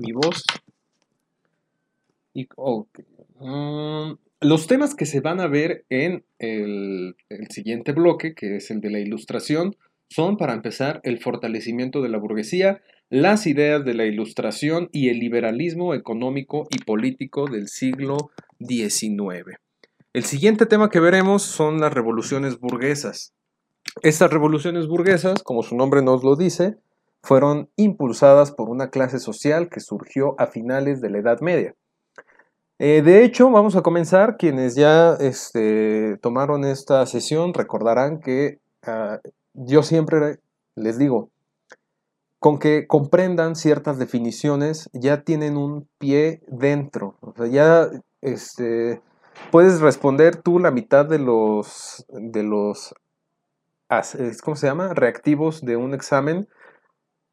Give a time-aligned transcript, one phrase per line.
[0.00, 0.44] mi voz.
[2.32, 2.46] Y,
[3.40, 7.14] mm, los temas que se van a ver en el,
[7.50, 9.76] siguiente bloque, que es el de la ilustración,
[10.08, 15.18] son, para empezar, el fortalecimiento de la burguesía, las ideas de la ilustración y el
[15.18, 18.30] liberalismo económico y político del siglo
[18.60, 19.58] XIX.
[20.12, 23.34] El siguiente tema que veremos son las revoluciones burguesas.
[24.02, 26.76] Estas revoluciones burguesas, como su nombre nos lo dice,
[27.22, 31.74] fueron impulsadas por una clase social que surgió a finales de la Edad Media.
[32.78, 34.36] Eh, de hecho, vamos a comenzar.
[34.38, 39.20] Quienes ya este, tomaron esta sesión recordarán que ah,
[39.52, 40.38] yo siempre
[40.76, 41.30] les digo,
[42.38, 47.16] con que comprendan ciertas definiciones, ya tienen un pie dentro.
[47.20, 47.88] O sea, ya
[48.22, 49.02] este,
[49.50, 52.94] puedes responder tú la mitad de los, de los,
[54.42, 54.94] ¿cómo se llama?
[54.94, 56.48] Reactivos de un examen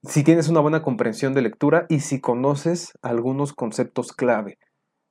[0.07, 4.57] si tienes una buena comprensión de lectura y si conoces algunos conceptos clave.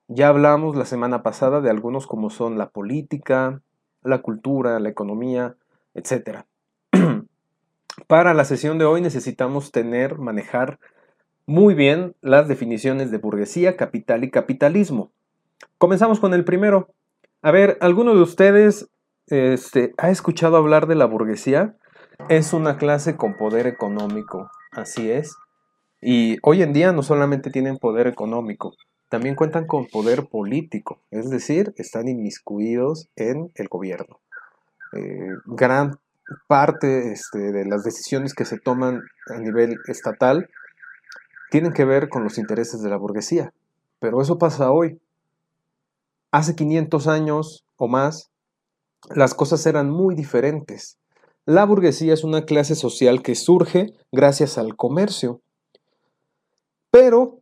[0.09, 3.61] Ya hablamos la semana pasada de algunos como son la política,
[4.03, 5.57] la cultura, la economía,
[5.95, 6.45] etc.
[8.07, 10.79] Para la sesión de hoy necesitamos tener, manejar
[11.45, 15.11] muy bien las definiciones de burguesía, capital y capitalismo.
[15.77, 16.89] Comenzamos con el primero.
[17.43, 18.89] A ver, ¿alguno de ustedes
[19.27, 21.77] este, ha escuchado hablar de la burguesía?
[22.31, 25.37] Es una clase con poder económico, así es.
[26.01, 28.75] Y hoy en día no solamente tienen poder económico,
[29.09, 34.21] también cuentan con poder político, es decir, están inmiscuidos en el gobierno.
[34.93, 35.99] Eh, gran
[36.49, 40.49] parte este, de las decisiones que se toman a nivel estatal
[41.51, 43.53] tienen que ver con los intereses de la burguesía,
[44.01, 45.01] pero eso pasa hoy.
[46.33, 48.31] Hace 500 años o más,
[49.15, 50.99] las cosas eran muy diferentes.
[51.47, 55.43] La burguesía es una clase social que surge gracias al comercio.
[56.91, 57.39] Pero,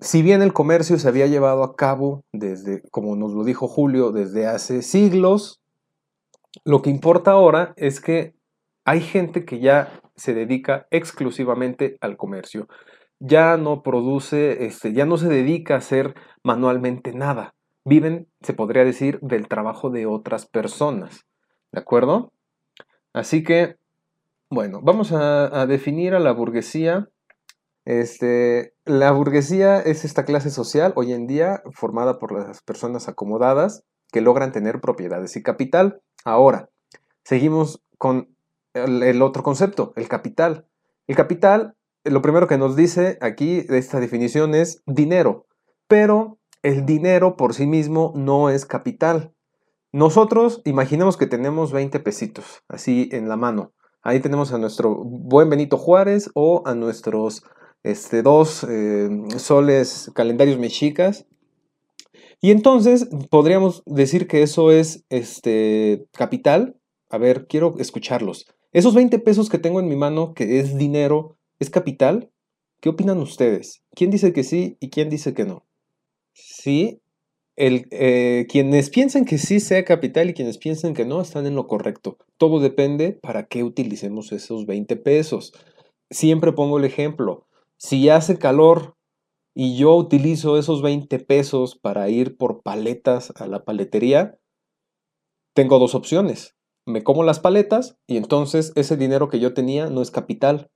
[0.00, 4.12] si bien el comercio se había llevado a cabo desde, como nos lo dijo Julio,
[4.12, 5.60] desde hace siglos,
[6.64, 8.34] lo que importa ahora es que
[8.86, 12.66] hay gente que ya se dedica exclusivamente al comercio.
[13.20, 17.54] Ya no produce, este, ya no se dedica a hacer manualmente nada.
[17.84, 21.26] Viven, se podría decir, del trabajo de otras personas.
[21.72, 22.32] ¿De acuerdo?
[23.12, 23.76] Así que,
[24.50, 27.08] bueno, vamos a, definir a la burguesía.
[27.84, 33.84] Este, la burguesía es esta clase social hoy en día formada por las personas acomodadas
[34.12, 36.00] que logran tener propiedades y capital.
[36.24, 36.70] Ahora,
[37.24, 38.36] seguimos con
[38.74, 40.66] el, otro concepto, el capital.
[41.06, 41.74] El capital,
[42.04, 45.46] lo primero que nos dice aquí de esta definición es dinero,
[45.88, 49.34] pero el dinero por sí mismo no es capital.
[49.92, 53.74] Nosotros imaginemos que tenemos 20 pesitos, así en la mano.
[54.00, 57.44] Ahí tenemos a nuestro buen Benito Juárez o a nuestros
[57.82, 61.26] este, dos eh, soles calendarios mexicas.
[62.40, 66.76] Y entonces podríamos decir que eso es este, capital.
[67.10, 68.46] A ver, quiero escucharlos.
[68.72, 72.30] Esos 20 pesos que tengo en mi mano, que es dinero, ¿es capital?
[72.80, 73.84] ¿Qué opinan ustedes?
[73.94, 75.66] ¿Quién dice que sí y quién dice que no?
[76.32, 77.01] Sí,
[77.56, 81.54] el, eh, quienes piensen que sí sea capital y quienes piensen que no están en
[81.54, 82.16] lo correcto.
[82.38, 85.52] Todo depende para qué utilicemos esos 20 pesos.
[86.10, 87.46] Siempre pongo el ejemplo.
[87.78, 88.94] Si hace calor
[89.54, 94.38] y yo utilizo esos 20 pesos para ir por paletas a la paletería,
[95.54, 96.54] tengo dos opciones.
[96.86, 100.70] Me como las paletas y entonces ese dinero que yo tenía no es capital.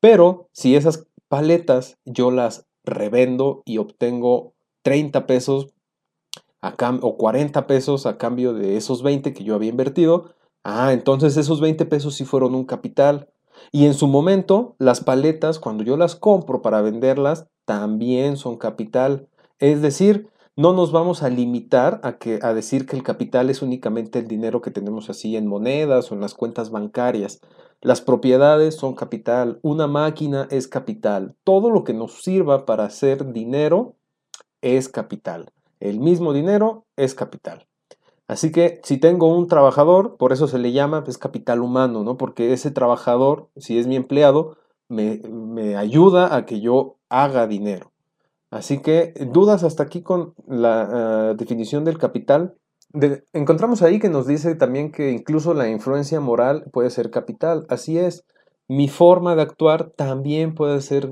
[0.00, 5.72] Pero si esas paletas yo las revendo y obtengo 30 pesos
[7.02, 10.34] o 40 pesos a cambio de esos 20 que yo había invertido,
[10.64, 13.28] ah, entonces esos 20 pesos sí fueron un capital.
[13.72, 19.28] Y en su momento, las paletas, cuando yo las compro para venderlas, también son capital.
[19.58, 23.60] Es decir, no nos vamos a limitar a, que, a decir que el capital es
[23.60, 27.40] únicamente el dinero que tenemos así en monedas o en las cuentas bancarias.
[27.82, 33.32] Las propiedades son capital, una máquina es capital, todo lo que nos sirva para hacer
[33.32, 33.96] dinero
[34.62, 35.52] es capital.
[35.80, 37.66] El mismo dinero es capital.
[38.28, 42.16] Así que si tengo un trabajador, por eso se le llama pues, capital humano, ¿no?
[42.16, 44.56] Porque ese trabajador, si es mi empleado,
[44.88, 47.92] me, ayuda a que yo haga dinero.
[48.50, 52.54] Así que dudas hasta aquí con la ah, definición del capital.
[53.32, 57.66] encontramos ahí que nos dice también que incluso la influencia moral puede ser capital.
[57.68, 58.24] Así es.
[58.68, 61.08] Mi forma de actuar también puede ser,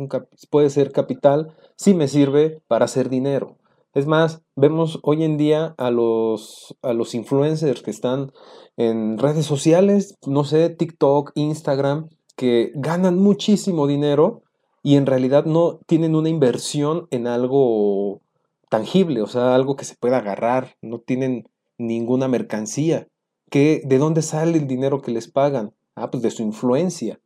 [0.50, 3.56] puede ser capital si me sirve para hacer dinero.
[3.94, 8.32] Es más, vemos hoy en día a los, a los influencers que están
[8.76, 14.42] en redes sociales, no sé, TikTok, Instagram, que ganan muchísimo dinero
[14.82, 18.20] y en realidad no tienen una inversión en algo
[18.68, 21.48] tangible, o sea, algo que se pueda agarrar, no tienen
[21.78, 23.06] ninguna mercancía.
[23.48, 25.72] ¿Qué, ¿De dónde sale el dinero que les pagan?
[25.94, 27.20] Ah, pues de su influencia.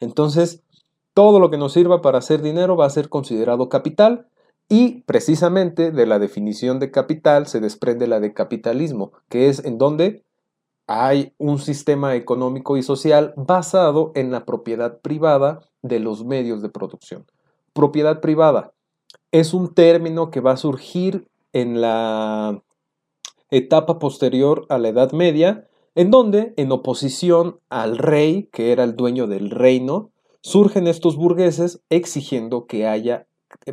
[0.00, 0.62] Entonces,
[1.14, 4.26] todo lo que nos sirva para hacer dinero va a ser considerado capital
[4.70, 9.78] y precisamente de la definición de capital se desprende la de capitalismo, que es en
[9.78, 10.24] donde
[10.86, 16.68] hay un sistema económico y social basado en la propiedad privada de los medios de
[16.68, 17.26] producción.
[17.72, 18.72] Propiedad privada
[19.32, 22.62] es un término que va a surgir en la
[23.50, 28.94] etapa posterior a la Edad Media, en donde, en oposición al rey, que era el
[28.94, 30.12] dueño del reino,
[30.42, 33.26] surgen estos burgueses exigiendo que haya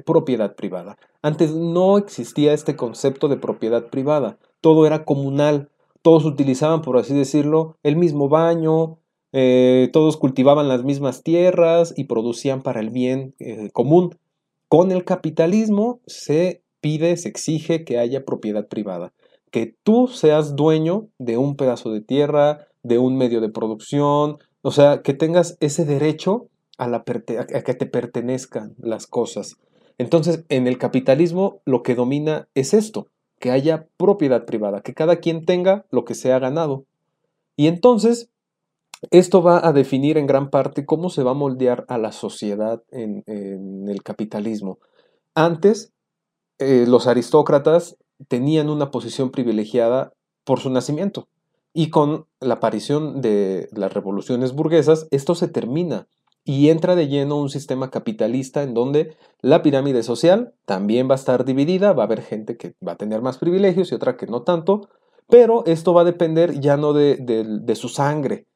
[0.05, 0.97] propiedad privada.
[1.21, 5.69] Antes no existía este concepto de propiedad privada, todo era comunal,
[6.01, 8.99] todos utilizaban, por así decirlo, el mismo baño,
[9.33, 14.17] eh, todos cultivaban las mismas tierras y producían para el bien eh, común.
[14.69, 19.13] Con el capitalismo se pide, se exige que haya propiedad privada,
[19.51, 24.71] que tú seas dueño de un pedazo de tierra, de un medio de producción, o
[24.71, 26.47] sea, que tengas ese derecho
[26.77, 29.57] a que te pertenezcan las cosas.
[29.97, 33.07] Entonces, en el capitalismo lo que domina es esto,
[33.39, 36.85] que haya propiedad privada, que cada quien tenga lo que se ha ganado.
[37.55, 38.29] Y entonces,
[39.11, 42.83] esto va a definir en gran parte cómo se va a moldear a la sociedad
[42.91, 44.79] en, el capitalismo.
[45.35, 45.91] Antes,
[46.59, 47.97] eh, los aristócratas
[48.27, 50.13] tenían una posición privilegiada
[50.43, 51.27] por su nacimiento.
[51.73, 56.07] Y con la aparición de las revoluciones burguesas, esto se termina
[56.47, 61.17] y entra de lleno un sistema capitalista en donde la pirámide social también va a
[61.17, 64.27] estar dividida, va a haber gente que va a tener más privilegios y otra que
[64.27, 64.87] no tanto,
[65.27, 68.47] pero esto va a depender ya no de, su sangre,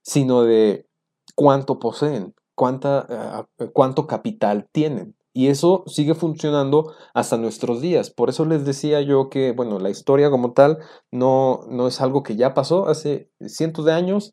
[0.00, 0.86] sino de
[1.34, 5.14] cuánto poseen, cuánta, ah, cuánto capital tienen.
[5.34, 8.08] Y eso sigue funcionando hasta nuestros días.
[8.08, 10.78] Por eso les decía yo que, bueno, la historia como tal
[11.10, 14.32] no, no es algo que ya pasó hace cientos de años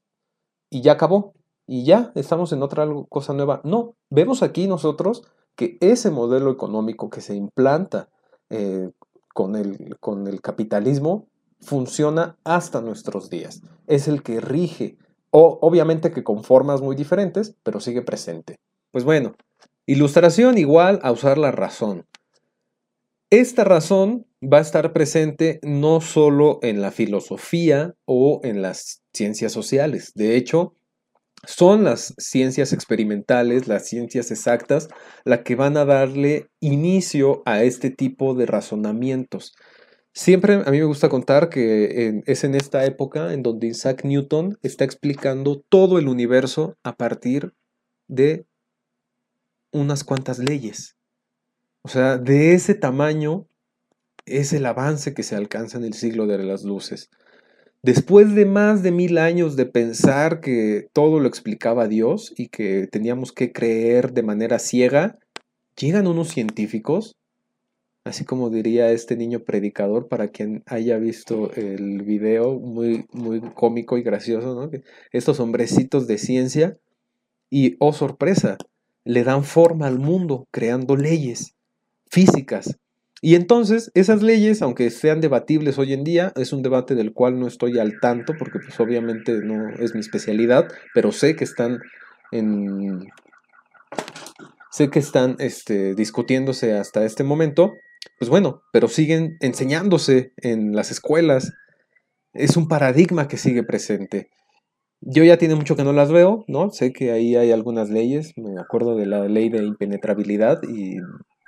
[0.69, 1.33] y ya acabó
[1.71, 3.61] y ya estamos en otra cosa nueva.
[3.63, 5.23] No, vemos aquí nosotros
[5.55, 8.09] que ese modelo económico que se implanta
[8.49, 8.89] eh,
[9.33, 11.29] con, el, con el capitalismo
[11.61, 13.61] funciona hasta nuestros días.
[13.87, 14.97] Es el que rige,
[15.29, 18.57] o, obviamente que con formas muy diferentes, pero sigue presente.
[18.91, 19.37] Pues bueno,
[19.85, 22.05] ilustración igual a usar la razón.
[23.29, 29.53] Esta razón va a estar presente no solo en la filosofía o en las ciencias
[29.53, 30.11] sociales.
[30.15, 30.73] De hecho,
[31.45, 34.89] son las ciencias experimentales, las ciencias exactas,
[35.25, 39.53] las que van a darle inicio a este tipo de razonamientos.
[40.13, 44.57] Siempre a mí me gusta contar que es en esta época en donde Isaac Newton
[44.61, 47.53] está explicando todo el universo a partir
[48.07, 48.45] de
[49.71, 50.97] unas cuantas leyes.
[51.83, 53.47] O sea, de ese tamaño
[54.25, 57.09] es el avance que se alcanza en el siglo de las luces.
[57.83, 62.85] Después de más de mil años de pensar que todo lo explicaba Dios y que
[62.85, 65.17] teníamos que creer de manera ciega,
[65.75, 67.15] llegan unos científicos,
[68.03, 73.97] así como diría este niño predicador, para quien haya visto el video, muy, muy cómico
[73.97, 74.69] y gracioso, ¿no?
[75.11, 76.77] Estos hombrecitos de ciencia,
[77.49, 78.57] y oh sorpresa,
[79.05, 81.55] le dan forma al mundo creando leyes
[82.11, 82.77] físicas
[83.21, 87.39] y entonces esas leyes, aunque sean debatibles hoy en día, es un debate del cual
[87.39, 91.79] no estoy al tanto porque pues obviamente no es mi especialidad, pero sé que están
[92.31, 93.07] en
[94.71, 97.73] sé que están este, discutiéndose hasta este momento,
[98.17, 101.53] pues bueno, pero siguen enseñándose en las escuelas.
[102.33, 104.29] Es un paradigma que sigue presente.
[105.01, 106.69] Yo ya tiene mucho que no las veo, ¿no?
[106.69, 110.97] Sé que ahí hay algunas leyes, me acuerdo de la ley de impenetrabilidad y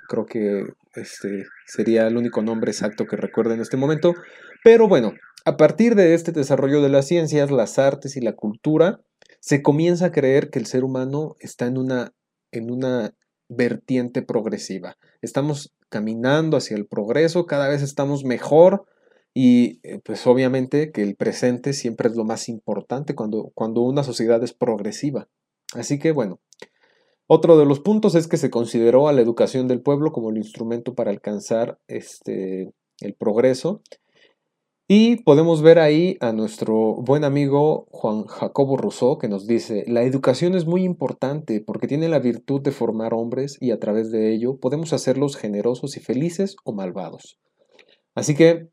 [0.08, 0.64] creo que
[0.96, 4.14] este sería el único nombre exacto que recuerdo en este momento.
[4.62, 5.12] Pero bueno,
[5.44, 9.00] a partir de este desarrollo de las ciencias, las artes y la cultura,
[9.40, 12.14] se comienza a creer que el ser humano está en una,
[12.50, 13.14] en una
[13.48, 14.96] vertiente progresiva.
[15.20, 18.86] Estamos caminando hacia el progreso, cada vez estamos mejor
[19.34, 24.02] y eh, pues obviamente que el presente siempre es lo más importante cuando, cuando una
[24.02, 25.28] sociedad es progresiva.
[25.74, 26.40] Así que bueno,
[27.26, 30.36] otro de los puntos es que se consideró a la educación del pueblo como el
[30.36, 33.80] instrumento para alcanzar este, el progreso.
[34.86, 40.02] Y podemos ver ahí a nuestro buen amigo Juan Jacobo Rousseau que nos dice, la
[40.02, 44.34] educación es muy importante porque tiene la virtud de formar hombres y a través de
[44.34, 47.38] ello podemos hacerlos generosos y felices o malvados.
[48.14, 48.68] Así que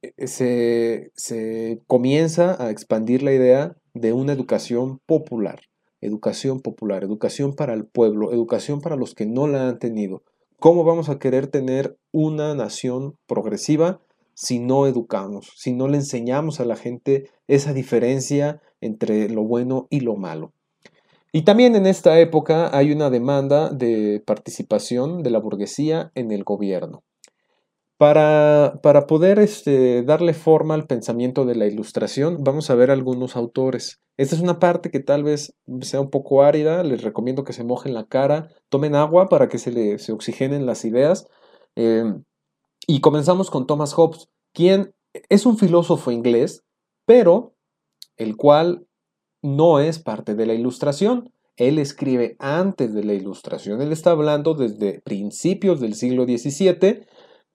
[0.00, 5.60] eh, se, se comienza a expandir la idea de una educación popular
[6.00, 10.22] educación popular, educación para el pueblo, educación para los que no la han tenido.
[10.58, 14.00] ¿Cómo vamos a querer tener una nación progresiva
[14.34, 19.86] si no educamos, si no le enseñamos a la gente esa diferencia entre lo bueno
[19.90, 20.52] y lo malo?
[21.32, 26.42] Y también en esta época hay una demanda de participación de la burguesía en el
[26.42, 27.04] gobierno.
[28.00, 33.36] Para, para poder este, darle forma al pensamiento de la ilustración, vamos a ver algunos
[33.36, 34.00] autores.
[34.16, 37.62] Esta es una parte que tal vez sea un poco árida, les recomiendo que se
[37.62, 41.26] mojen la cara, tomen agua para que se, le, se oxigenen las ideas.
[41.76, 42.24] Em,
[42.86, 44.94] y comenzamos con Thomas Hobbes, quien
[45.28, 46.64] es un filósofo inglés,
[47.04, 47.52] pero
[48.16, 48.86] el cual
[49.42, 51.34] no es parte de la ilustración.
[51.56, 57.04] Él escribe antes de la ilustración, él está hablando desde principios del siglo XVII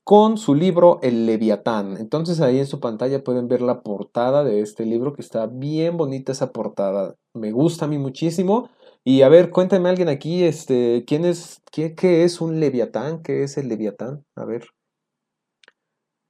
[0.05, 1.97] con su libro El Leviatán.
[1.97, 5.97] Entonces ahí en su pantalla pueden ver la portada de este libro que está bien
[5.97, 7.15] bonita esa portada.
[7.33, 8.69] Me gusta a mí muchísimo.
[9.03, 13.23] Y a ver, cuéntame alguien aquí, este, ¿quién es, qué, qué es un Leviatán?
[13.23, 14.23] ¿Qué es el Leviatán?
[14.35, 14.67] A ver.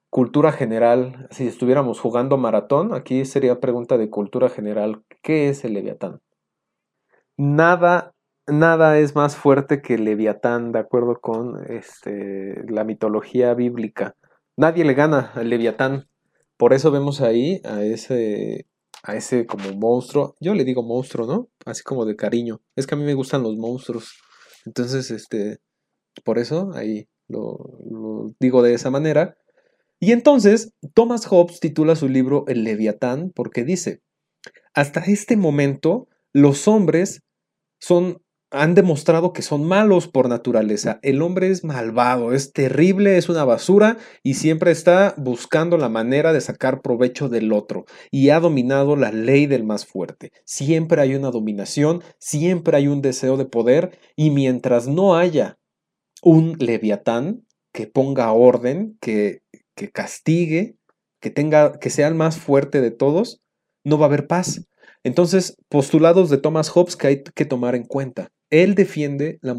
[0.10, 1.28] Cultura general.
[1.32, 5.04] Si estuviéramos jugando maratón, aquí sería pregunta de cultura general.
[5.22, 6.22] ¿Qué es el Leviatán?
[7.36, 8.15] Nada
[8.48, 14.16] nada es más fuerte que Leviatán, de acuerdo con este, la mitología bíblica.
[14.58, 16.08] Nadie le gana al Leviatán.
[16.58, 18.68] Por eso vemos ahí a ese,
[19.04, 20.36] a ese como monstruo.
[20.40, 21.50] Yo le digo monstruo, ¿no?
[21.66, 22.62] Así como de cariño.
[22.76, 24.14] Es que a mí me gustan los monstruos.
[24.66, 25.58] Entonces, este,
[26.24, 27.58] por eso ahí lo,
[27.90, 29.36] lo digo de esa manera.
[30.00, 34.02] Y entonces, Thomas Hobbes titula su libro El Leviatán porque dice,
[34.74, 37.22] hasta este momento los hombres
[37.80, 38.22] son
[38.56, 41.00] han demostrado que son malos por naturaleza.
[41.02, 46.34] El hombre es malvado, es terrible, es una basura y siempre está buscando la manera
[46.34, 50.32] de sacar provecho del otro y ha dominado la ley del más fuerte.
[50.46, 55.58] Siempre hay una dominación, siempre hay un deseo de poder y mientras no haya
[56.24, 59.42] un leviatán que ponga orden, que,
[59.76, 60.78] que castigue,
[61.20, 63.42] que tenga que sea el más fuerte de todos,
[63.84, 64.62] no va a haber paz.
[65.04, 68.32] Entonces, postulados de Thomas Hobbes que hay que tomar en cuenta.
[68.50, 69.54] Él defiende la,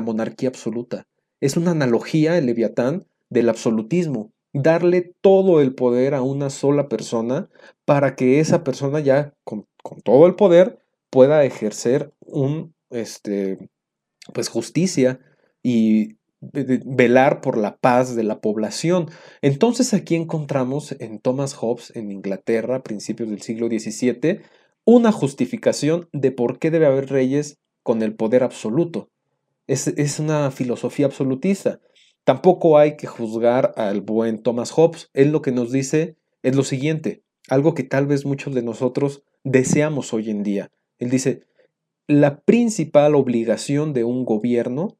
[0.00, 1.06] monarquía absoluta.
[1.40, 4.32] Es una analogía, el leviatán, del absolutismo.
[4.52, 7.48] Darle todo el poder a una sola persona
[7.84, 9.66] para que esa persona ya con,
[10.02, 10.78] todo el poder
[11.10, 13.58] pueda ejercer un, este,
[14.32, 15.20] pues justicia
[15.62, 19.08] y velar por la paz de la población.
[19.42, 24.40] Entonces aquí encontramos en Thomas Hobbes, en Inglaterra, a principios del siglo XVII,
[24.84, 29.10] una justificación de por qué debe haber reyes con el poder absoluto.
[29.68, 31.80] Es, una filosofía absolutista.
[32.24, 35.08] Tampoco hay que juzgar al buen Thomas Hobbes.
[35.14, 39.22] Él lo que nos dice es lo siguiente, algo que tal vez muchos de nosotros
[39.44, 40.72] deseamos hoy en día.
[40.98, 41.44] Él dice,
[42.08, 44.98] la principal obligación de un gobierno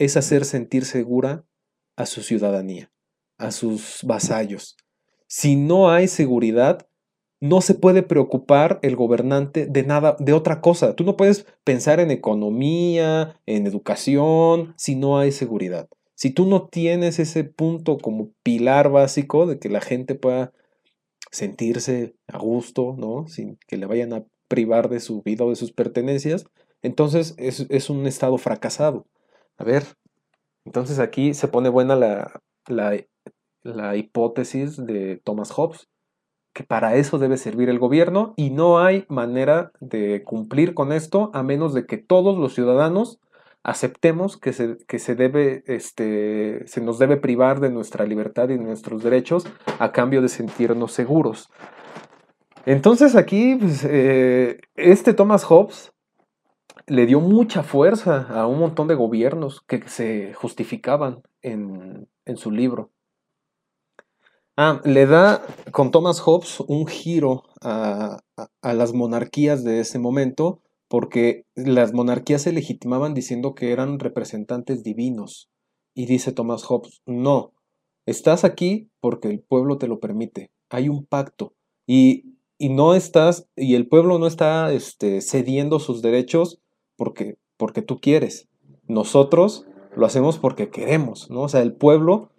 [0.00, 1.46] es hacer sentir segura
[1.94, 2.90] a su ciudadanía,
[3.38, 4.76] a sus vasallos.
[5.28, 6.88] Si no hay seguridad,
[7.40, 10.94] no se puede preocupar el gobernante de nada, de otra cosa.
[10.94, 15.88] Tú no puedes pensar en economía, en educación, si no hay seguridad.
[16.14, 20.52] Si tú no tienes ese punto como pilar básico de que la gente pueda
[21.30, 23.28] sentirse a gusto, ¿no?
[23.28, 26.46] Sin que le vayan a privar de su vida o de sus pertenencias,
[26.82, 29.06] entonces es, un estado fracasado.
[29.58, 29.84] A ver,
[30.64, 32.96] entonces aquí se pone buena la, la,
[33.62, 35.88] la hipótesis de Thomas Hobbes
[36.56, 41.30] que para eso debe servir el gobierno y no hay manera de cumplir con esto
[41.34, 43.20] a menos de que todos los ciudadanos
[43.62, 48.56] aceptemos que se, que se debe, este, se nos debe privar de nuestra libertad y
[48.56, 49.46] nuestros derechos
[49.78, 51.50] a cambio de sentirnos seguros.
[52.64, 55.92] Entonces aquí, pues, eh, este Thomas Hobbes
[56.86, 62.50] le dio mucha fuerza a un montón de gobiernos que se justificaban en, en su
[62.50, 62.92] libro.
[64.58, 68.20] Ah, le da con Thomas Hobbes un giro a,
[68.62, 75.50] las monarquías de ese momento, porque las monarquías se legitimaban diciendo que eran representantes divinos.
[75.94, 77.52] Y dice Thomas Hobbes, no,
[78.06, 81.52] estás aquí porque el pueblo te lo permite, hay un pacto.
[81.86, 86.62] Y, y no estás, y el pueblo no está este, cediendo sus derechos
[86.96, 88.48] porque, porque tú quieres.
[88.88, 91.42] Nosotros lo hacemos porque queremos, ¿no?
[91.42, 92.30] O sea, el pueblo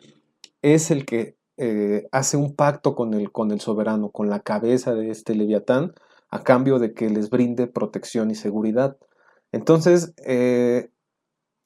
[0.63, 4.93] es el que eh, hace un pacto con el, con el soberano, con la cabeza
[4.93, 5.93] de este leviatán,
[6.29, 8.97] a cambio de que les brinde protección y seguridad.
[9.51, 10.89] Entonces, eh,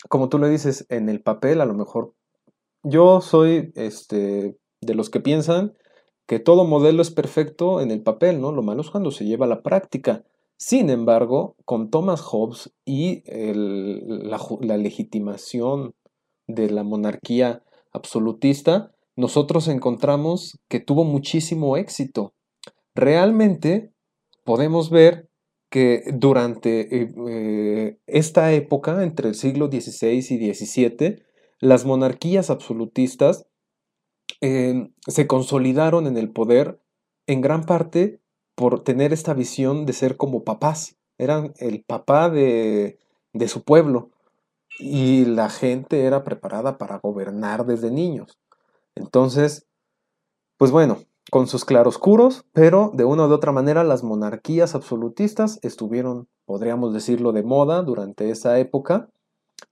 [0.10, 2.14] como tú le dices, en el papel a lo mejor
[2.84, 5.74] yo soy este, de los que piensan
[6.26, 8.52] que todo modelo es perfecto en el papel, ¿no?
[8.52, 10.24] Lo malo es cuando se lleva a la práctica.
[10.58, 15.94] Sin embargo, con Thomas Hobbes y la, la legitimación
[16.48, 22.34] de la monarquía absolutista, nosotros encontramos que tuvo muchísimo éxito.
[22.96, 23.92] Realmente
[24.44, 25.30] podemos ver
[25.70, 31.24] que durante eh, eh, esta época, entre el siglo XVI y XVII,
[31.60, 33.48] las monarquías absolutistas
[34.42, 36.82] eh, se consolidaron en el poder
[37.26, 38.20] en gran parte
[38.56, 40.98] por tener esta visión de ser como papás.
[41.18, 42.98] Eran el papá de
[43.48, 44.12] su pueblo
[44.80, 48.41] y la gente era preparada para gobernar desde niños.
[48.96, 49.66] Entonces,
[50.58, 51.00] pues bueno,
[51.32, 57.32] con sus claroscuros, pero de una u otra manera las monarquías absolutistas estuvieron, podríamos decirlo,
[57.32, 59.10] de moda durante esa época.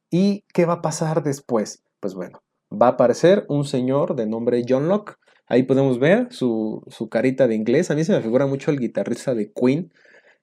[0.09, 1.83] ¿Y qué va a pasar después?
[1.99, 5.15] Pues bueno, va a aparecer un señor de nombre John Locke.
[5.47, 7.91] Ahí podemos ver su, su carita de inglés.
[7.91, 9.91] A mí se me figura mucho el guitarrista de Queen,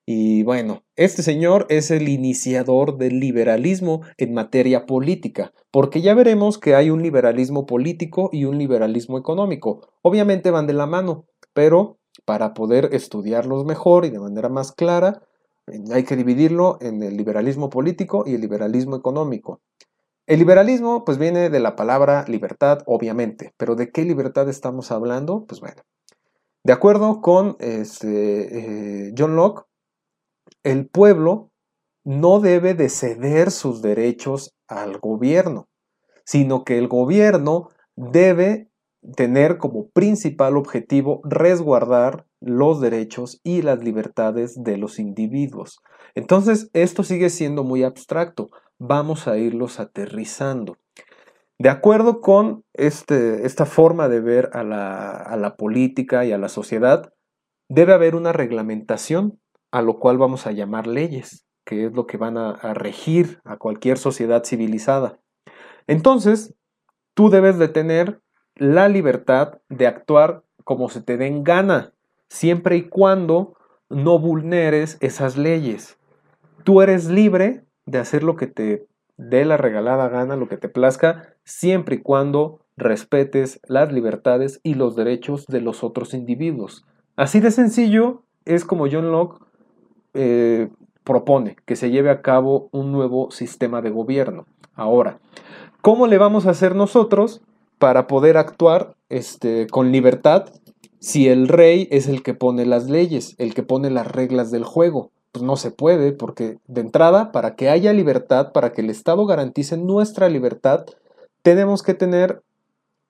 [0.09, 6.59] y bueno, este señor es el iniciador del liberalismo en materia política, porque ya veremos
[6.59, 9.89] que hay un liberalismo político y un liberalismo económico.
[10.03, 15.23] Obviamente van de la mano, pero para poder estudiarlos mejor y de manera más clara,
[15.93, 19.61] hay que dividirlo en el liberalismo político y el liberalismo económico.
[20.27, 25.47] El liberalismo pues viene de la palabra libertad, obviamente, pero ¿de qué libertad estamos hablando?
[25.47, 25.83] Pues bueno,
[26.63, 29.67] de acuerdo con este, eh, John Locke,
[30.67, 31.53] el pueblo
[32.05, 35.69] no debe de ceder sus derechos al gobierno,
[36.25, 38.69] sino que el gobierno debe
[39.15, 45.79] tener como principal objetivo resguardar los derechos y las libertades de los individuos.
[46.17, 48.51] Entonces, esto sigue siendo muy abstracto.
[48.81, 50.79] Vamos a irlos aterrizando.
[51.61, 56.39] De acuerdo con este, esta forma de ver a la, a la política y a
[56.39, 57.13] la sociedad,
[57.69, 59.39] debe haber una reglamentación
[59.77, 63.59] a lo cual vamos a llamar leyes, que es lo que van a, regir a
[63.59, 65.19] cualquier sociedad civilizada.
[65.87, 66.55] Entonces,
[67.13, 68.23] tú debes de tener
[68.55, 71.93] la libertad de actuar como se te den gana,
[72.31, 73.53] siempre y cuando
[73.91, 75.99] no vulneres esas leyes.
[76.65, 78.87] Tú eres libre de hacer lo que te
[79.19, 84.73] dé la regalada gana, lo que te plazca, siempre y cuando respetes las libertades y
[84.73, 86.87] los derechos de los otros individuos.
[87.15, 89.46] Así de sencillo es como John Locke
[90.17, 90.69] eh,
[91.05, 94.47] propone que se lleve a cabo un nuevo sistema de gobierno.
[94.75, 95.21] Ahora,
[95.83, 97.43] ¿cómo le vamos a hacer nosotros
[97.79, 100.47] para poder actuar este, con libertad
[100.99, 104.65] si el rey es el que pone las leyes, el que pone las reglas del
[104.65, 105.11] juego?
[105.31, 109.27] Pues no se puede, porque de entrada, para que haya libertad, para que el Estado
[109.27, 110.87] garantice nuestra libertad,
[111.43, 112.43] tenemos que tener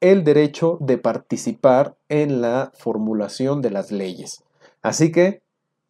[0.01, 4.43] el derecho de participar en la formulación de las leyes.
[4.83, 5.41] Así que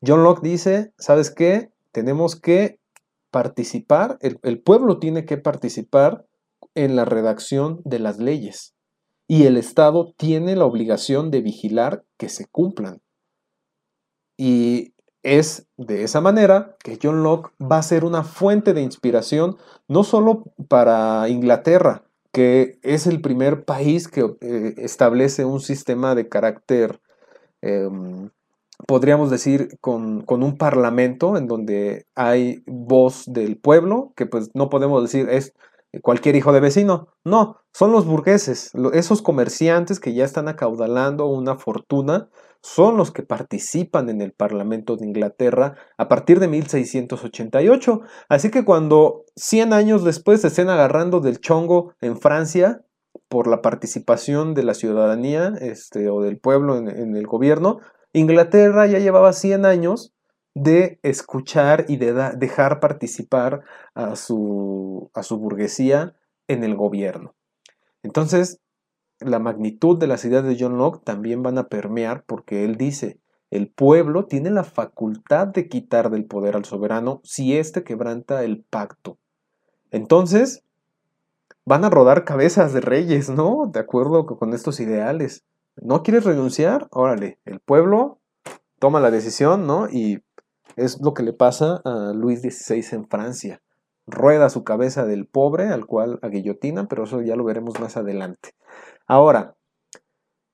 [0.07, 1.71] John Locke dice, ¿sabes qué?
[1.93, 2.79] Tenemos que
[3.31, 6.25] participar, el, pueblo tiene que participar
[6.75, 8.75] en la redacción de las leyes
[9.27, 13.03] y el Estado tiene la obligación de vigilar que se cumplan.
[14.39, 19.57] Y es de esa manera que John Locke va a ser una fuente de inspiración
[19.89, 26.29] no solo para Inglaterra, que es el primer país que eh, establece un sistema de
[26.29, 27.01] carácter
[27.61, 28.31] em,
[28.87, 35.03] podríamos decir, con, un parlamento en donde hay voz del pueblo, que pues no podemos
[35.03, 35.55] decir es
[36.03, 41.57] cualquier hijo de vecino, no, son los burgueses, esos comerciantes que ya están acaudalando una
[41.57, 42.29] fortuna,
[42.63, 48.01] son los que participan en el Parlamento de Inglaterra a partir de 1688.
[48.29, 52.83] Así que cuando 100 años después se estén agarrando del chongo en Francia
[53.29, 57.79] por la participación de la ciudadanía este, o del pueblo en el gobierno,
[58.17, 60.15] Inglaterra ya llevaba 100 años
[60.55, 63.63] de escuchar y de dejar participar
[63.95, 66.17] a su, a su burguesía
[66.49, 67.35] en el gobierno.
[68.03, 68.59] Entonces,
[69.21, 73.21] la magnitud de las ideas de John Locke también van a permear porque él dice,
[73.51, 78.65] el pueblo tiene la facultad de quitar del poder al soberano si éste quebranta el
[78.65, 79.19] pacto.
[79.91, 80.65] Entonces,
[81.67, 83.71] van a rodar cabezas de reyes, ¿no?
[83.71, 85.45] De acuerdo con estos ideales.
[85.77, 86.89] ¿No quieres renunciar?
[86.91, 88.19] Órale, el pueblo
[88.79, 89.89] toma la decisión, ¿no?
[89.89, 90.23] Y
[90.77, 93.63] es lo que le pasa a Luis XVI en Francia.
[94.07, 97.97] Rueda su cabeza del pobre, al cual a guillotina, pero eso ya lo veremos más
[97.97, 98.51] adelante.
[99.07, 99.57] Ahora,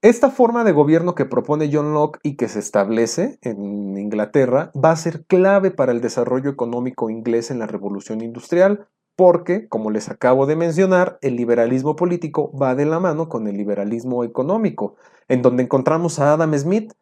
[0.00, 4.90] esta forma de gobierno que propone John Locke y que se establece en Inglaterra va
[4.90, 10.09] a ser clave para el desarrollo económico inglés en la Revolución Industrial, porque, como les
[10.09, 14.96] acabo de mencionar, el liberalismo político va de la mano con el liberalismo económico,
[15.29, 16.92] en donde encontramos a Adam Smith,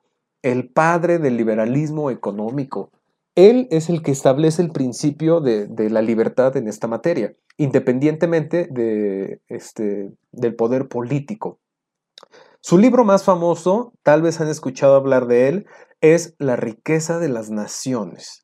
[0.43, 2.91] el padre del liberalismo económico.
[3.37, 9.41] él es el que establece el principio de, la libertad en esta materia, independientemente de,
[9.49, 11.59] este, del poder político.
[12.61, 15.67] Su libro más famoso, tal vez han escuchado hablar de él,
[16.01, 18.40] es La riqueza de las naciones.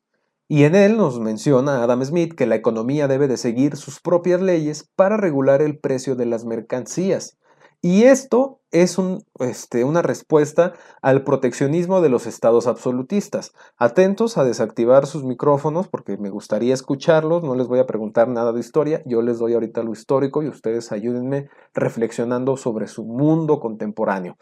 [0.49, 4.41] Y en él nos menciona Adam Smith que la economía debe de seguir sus propias
[4.41, 7.37] leyes para regular el precio de las mercancías.
[7.81, 8.97] Y esto es
[9.39, 13.53] este, una respuesta al proteccionismo de los estados absolutistas.
[13.77, 18.51] Atentos a desactivar sus micrófonos porque me gustaría escucharlos, no les voy a preguntar nada
[18.51, 23.59] de historia, yo les doy ahorita lo histórico y ustedes ayúdenme reflexionando sobre su mundo
[23.59, 24.37] contemporáneo.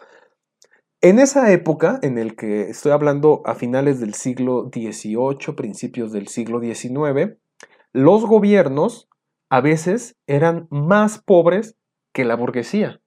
[1.06, 6.28] En esa época, en el que estoy hablando a finales del siglo XVIII, principios del
[6.28, 7.38] siglo XIX,
[7.94, 9.08] los gobiernos
[9.48, 11.76] a veces eran más pobres
[12.12, 13.02] que la burguesía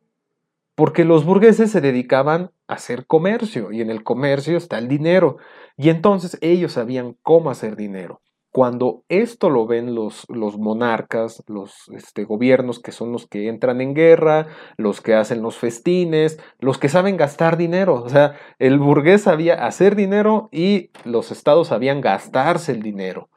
[0.78, 5.38] porque los burgueses se dedicaban a hacer comercio y en el comercio está el dinero
[5.76, 8.20] y entonces ellos sabían cómo hacer dinero.
[8.59, 10.27] Cuando esto lo ven los,
[10.59, 15.55] monarcas, los este, gobiernos que son los que entran en guerra, los que hacen los
[15.55, 21.31] festines, los que saben gastar dinero, o sea, el burgués sabía hacer dinero y los
[21.31, 23.29] estados sabían gastarse el dinero.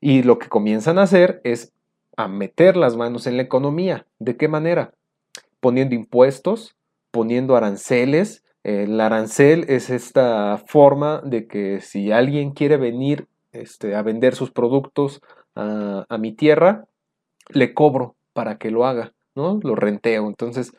[0.00, 1.72] Y lo que comienzan a hacer es
[2.16, 4.06] a meter las manos en la economía.
[4.20, 4.92] ¿De qué manera?
[5.58, 6.76] poniendo impuestos,
[7.10, 8.44] poniendo aranceles.
[8.62, 13.26] El arancel es esta forma de que si alguien quiere venir
[13.60, 15.20] este, a vender sus productos
[15.54, 16.84] a, mi tierra,
[17.48, 19.58] le cobro para que lo haga, ¿no?
[19.62, 20.26] Lo renteo.
[20.26, 20.72] Entonces,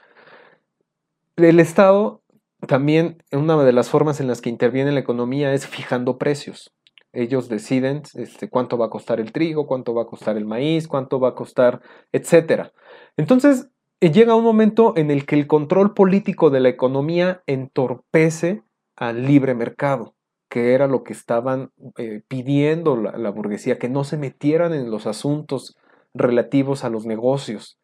[1.35, 2.21] el Estado
[2.67, 6.73] también, una de las formas en las que interviene la economía es fijando precios.
[7.13, 10.87] Ellos deciden este, cuánto va a costar el trigo, cuánto va a costar el maíz,
[10.87, 12.71] cuánto va a costar, etcétera.
[13.15, 13.69] Entonces,
[14.01, 18.63] llega un momento en el que el control político de la economía entorpece
[18.95, 20.15] al libre mercado,
[20.49, 24.89] que era lo que estaban eh, pidiendo la, la burguesía, que no se metieran en
[24.89, 25.77] los asuntos
[26.13, 27.79] relativos a los negocios.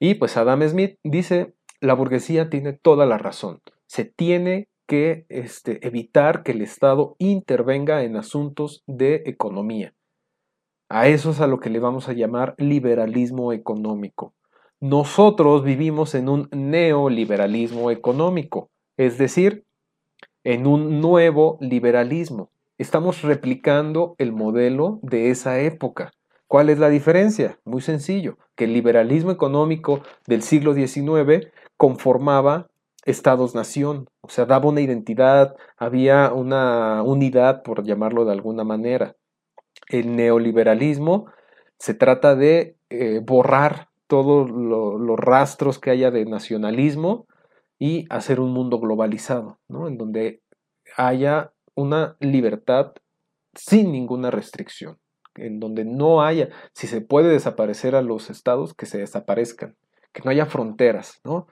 [0.00, 3.60] Y pues Adam Smith dice, la burguesía tiene toda la razón.
[3.86, 9.94] Se tiene que este, evitar que el Estado intervenga en asuntos de economía.
[10.88, 14.34] A eso es a lo que le vamos a llamar liberalismo económico.
[14.80, 19.64] Nosotros vivimos en un neoliberalismo económico, es decir,
[20.48, 22.48] en un nuevo liberalismo.
[22.78, 26.12] Estamos replicando el modelo de esa época.
[26.46, 27.58] ¿Cuál es la diferencia?
[27.66, 32.68] Muy sencillo, que el liberalismo económico del siglo XIX conformaba
[33.04, 39.16] estados-nación, o sea, daba una identidad, había una unidad, por llamarlo de alguna manera.
[39.90, 41.26] El neoliberalismo
[41.78, 47.26] se trata de eh, borrar todos los rastros que haya de nacionalismo
[47.78, 49.86] y hacer un mundo globalizado, ¿no?
[49.86, 50.42] En donde
[50.96, 52.92] haya una libertad
[53.54, 54.98] sin ninguna restricción,
[55.34, 59.76] en donde no haya, si se puede desaparecer a los estados, que se desaparezcan,
[60.12, 61.46] que no haya fronteras, ¿no?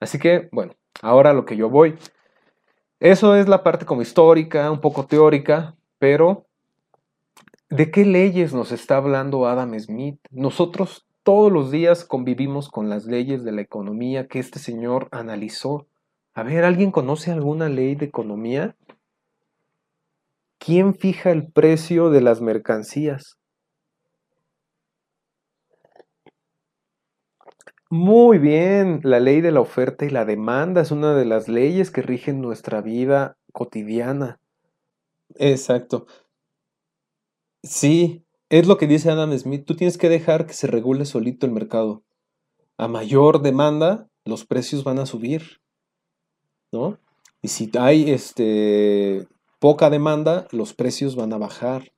[0.00, 1.96] Así que, bueno, ahora lo que yo voy.
[3.00, 6.46] Eso es la parte como histórica, un poco teórica, pero
[7.70, 10.18] ¿de qué leyes nos está hablando Adam Smith?
[10.30, 15.86] Nosotros todos los días convivimos con las leyes de la economía que este señor analizó.
[16.34, 18.76] A ver, ¿alguien conoce alguna ley de economía?
[20.58, 23.38] ¿Quién fija el precio de las mercancías?
[27.90, 31.90] Muy bien, la ley de la oferta y la demanda es una de las leyes
[31.90, 34.38] que rigen nuestra vida cotidiana.
[35.36, 36.06] Exacto.
[37.62, 41.46] Sí, es lo que dice Adam Smith, tú tienes que dejar que se regule solito
[41.46, 42.02] el mercado.
[42.76, 45.60] A mayor demanda, los precios van a subir,
[46.72, 46.98] ¿no?
[47.42, 49.28] Y si hay este,
[49.58, 51.92] poca demanda, los precios van a bajar.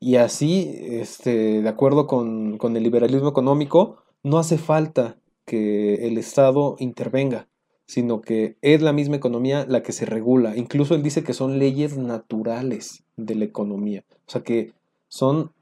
[0.00, 6.18] Y así, este, de acuerdo con, con el liberalismo económico, no hace falta que el
[6.18, 7.48] Estado intervenga,
[7.86, 10.56] sino que es la misma economía la que se regula.
[10.56, 14.04] Incluso él dice que son leyes naturales de la economía.
[14.26, 14.72] O sea que
[15.08, 15.52] son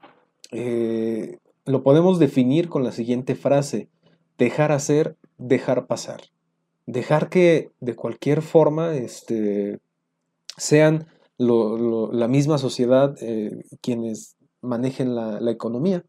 [0.51, 3.89] eh, lo podemos definir con la siguiente frase,
[4.37, 6.21] dejar hacer, dejar pasar.
[6.85, 9.79] Dejar que de cualquier forma este,
[10.57, 11.07] sean
[11.37, 16.03] la misma sociedad eh, quienes manejen la, economía.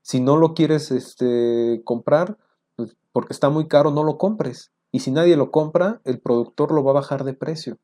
[0.00, 2.38] Si no lo quieres este, comprar,
[2.76, 4.72] pues, porque está muy caro, no lo compres.
[4.90, 7.78] Y si nadie lo compra, el productor lo va a bajar de precio.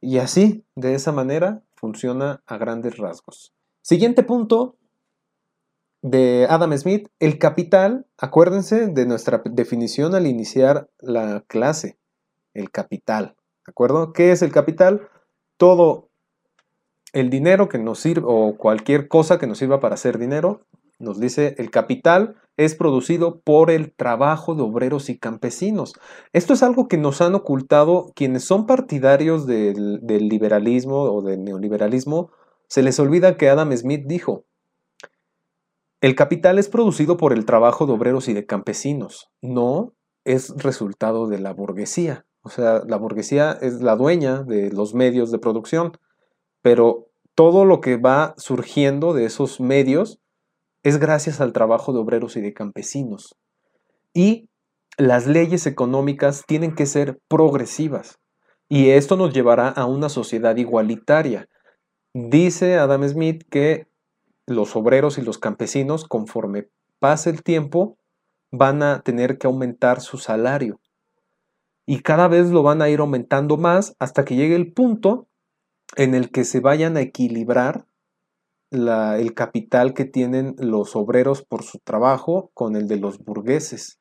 [0.00, 3.52] Y así, de esa manera, funciona a grandes rasgos.
[3.82, 4.76] Siguiente punto,
[6.04, 11.96] de Adam Smith, el capital, acuérdense de nuestra definición al iniciar la clase,
[12.52, 13.36] el capital,
[13.66, 14.12] ¿de acuerdo?
[14.12, 15.08] ¿Qué es el capital?
[15.56, 16.10] Todo
[17.14, 20.66] el dinero que nos sirve, o cualquier cosa que nos sirva para hacer dinero,
[20.98, 25.94] nos dice el capital es producido por el trabajo de obreros y campesinos.
[26.34, 31.44] Esto es algo que nos han ocultado quienes son partidarios del, del liberalismo o del
[31.44, 32.30] neoliberalismo.
[32.68, 34.44] Se les olvida que Adam Smith dijo,
[36.04, 41.28] el capital es producido por el trabajo de obreros y de campesinos, no es resultado
[41.28, 42.26] de la burguesía.
[42.42, 45.92] O sea, la burguesía es la dueña de los medios de producción,
[46.60, 50.20] pero todo lo que va surgiendo de esos medios
[50.82, 53.34] es gracias al trabajo de obreros y de campesinos.
[54.12, 54.50] Y
[54.98, 58.18] las leyes económicas tienen que ser progresivas.
[58.68, 61.48] Y esto nos llevará a una sociedad igualitaria.
[62.12, 63.86] Dice Adam Smith que
[64.46, 67.98] los obreros y los campesinos, conforme pase el tiempo,
[68.50, 70.80] van a tener que aumentar su salario.
[71.86, 75.28] Y cada vez lo van a ir aumentando más hasta que llegue el punto
[75.96, 77.86] en el que se vayan a equilibrar
[78.70, 84.00] el capital que tienen los obreros por su trabajo con el de los burgueses.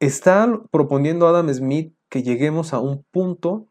[0.00, 3.68] Está proponiendo Adam Smith que lleguemos a un punto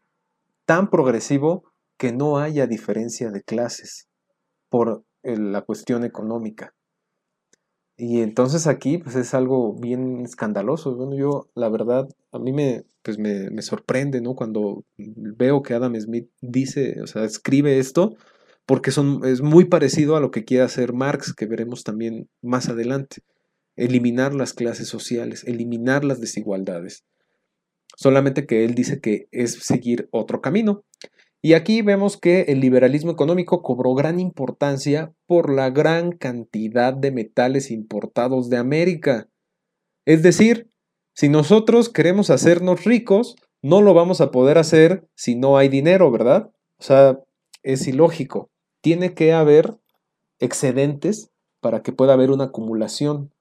[0.66, 1.64] tan progresivo
[1.98, 4.08] que no haya diferencia de clases
[4.68, 6.74] por la cuestión económica.
[7.96, 10.94] Y entonces aquí pues es algo bien escandaloso.
[10.96, 14.34] Bueno, yo la verdad, a mí me, pues me, me, sorprende, ¿no?
[14.34, 18.16] Cuando veo que Adam Smith dice, o sea, escribe esto,
[18.66, 22.68] porque son, es muy parecido a lo que quiere hacer Marx, que veremos también más
[22.68, 23.22] adelante.
[23.76, 27.04] Eliminar las clases sociales, eliminar las desigualdades.
[27.96, 30.84] Solamente que él dice que es seguir otro camino.
[31.44, 37.10] Y aquí vemos que el liberalismo económico cobró gran importancia por la gran cantidad de
[37.10, 39.28] metales importados de América.
[40.06, 40.70] Es decir,
[41.14, 46.12] si nosotros queremos hacernos ricos, no lo vamos a poder hacer si no hay dinero,
[46.12, 46.52] ¿verdad?
[46.78, 47.18] O sea,
[47.64, 48.48] es ilógico.
[48.80, 49.76] Tiene que haber
[50.38, 53.32] excedentes para que pueda haber una acumulación.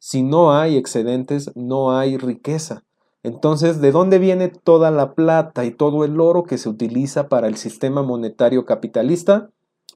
[0.00, 2.84] Si no hay excedentes, no hay riqueza.
[3.22, 7.48] Entonces, ¿de dónde viene toda la plata y todo el oro que se utiliza para
[7.48, 9.50] el sistema monetario capitalista?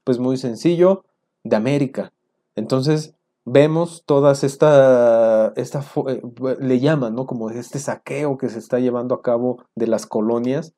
[0.05, 1.05] Pues muy sencillo,
[1.45, 2.13] de América.
[2.57, 6.23] Entonces, vemos todas esta, esta eh,
[6.61, 7.27] le llaman, ¿no?
[7.27, 10.75] Como este saqueo que se está llevando a cabo de las colonias.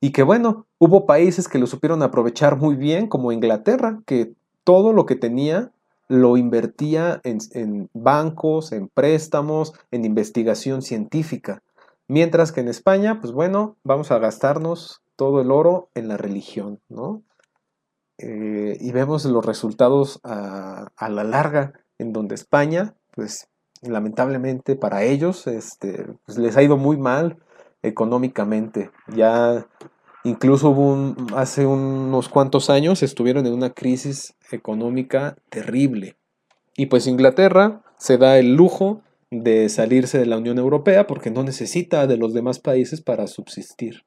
[0.00, 4.92] Y que bueno, hubo países que lo supieron aprovechar muy bien, como Inglaterra, que todo
[4.92, 5.72] lo que tenía
[6.12, 11.62] lo invertía en, bancos, en préstamos, en investigación científica.
[12.06, 16.80] Mientras que en España, pues bueno, vamos a gastarnos todo el oro en la religión,
[16.90, 17.22] ¿no?
[18.18, 23.48] Eh, y vemos los resultados a, la larga, en donde España, pues
[23.80, 27.38] lamentablemente para ellos, este, pues les ha ido muy mal
[27.80, 28.90] económicamente.
[29.08, 29.66] Ya
[30.24, 36.16] Incluso hace unos cuantos años estuvieron en una crisis económica terrible.
[36.76, 41.42] Y pues Inglaterra se da el lujo de salirse de la Unión Europea porque no
[41.42, 44.04] necesita de los demás países para subsistir.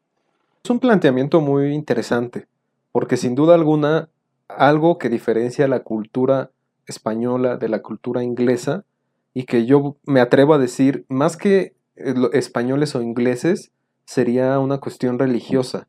[0.63, 2.47] Es un planteamiento muy interesante,
[2.91, 4.09] porque sin duda alguna
[4.47, 6.51] algo que diferencia la cultura
[6.87, 8.85] española de la cultura inglesa
[9.33, 13.71] y que yo me atrevo a decir, más que eh, españoles o ingleses,
[14.05, 15.87] sería una cuestión religiosa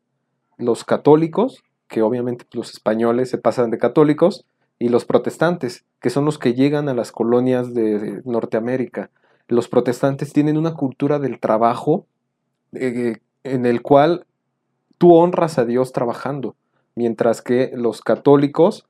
[0.57, 4.45] los católicos, que obviamente los españoles se pasan de católicos,
[4.79, 9.09] y los protestantes, que son los que llegan a las colonias de Norteamérica.
[9.47, 12.05] Los protestantes tienen una cultura del trabajo
[12.73, 14.25] eh, en el cual
[14.97, 16.55] tú honras a Dios trabajando,
[16.95, 18.85] mientras que los católicos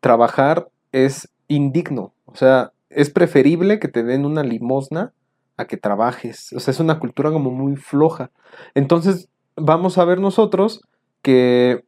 [0.00, 5.12] trabajar es indigno, o sea, es preferible que te den una limosna
[5.56, 8.30] a que trabajes, o sea, es una cultura como muy floja.
[8.74, 10.82] Entonces, vamos a ver nosotros
[11.28, 11.84] que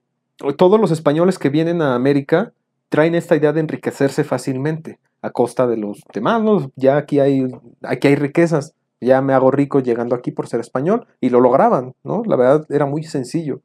[0.59, 2.53] todos los españoles que vienen a América
[2.91, 6.43] traen esta idea de enriquecerse fácilmente a costa de los demás,
[6.77, 7.47] Ya aquí hay,
[7.83, 11.95] aquí hay riquezas, ya me hago rico llegando aquí por ser español y lo lograban,
[12.05, 12.23] ¿no?
[12.27, 13.63] La verdad era muy sencillo.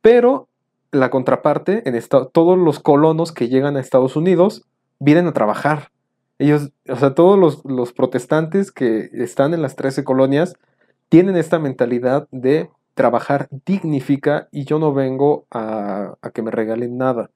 [0.00, 0.48] Pero
[0.90, 1.96] la contraparte, en
[2.32, 4.64] todos los colonos que llegan a Estados Unidos
[4.98, 5.92] vienen a trabajar.
[6.40, 10.56] Ellos, o sea, todos los, los protestantes que están en las 13 colonias
[11.08, 17.30] tienen esta mentalidad de trabajar dignifica y yo no vengo a, que me regalen nada.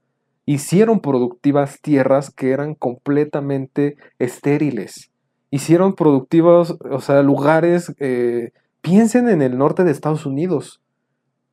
[0.46, 5.10] Hicieron productivas tierras que eran completamente estériles.
[5.50, 10.82] Hicieron productivos, o sea, lugares, eh, piensen en el norte de Estados Unidos,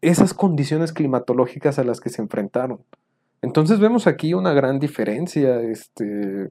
[0.02, 2.80] esas condiciones climatológicas a las que se enfrentaron.
[3.42, 6.50] Entonces vemos aquí una gran diferencia, este,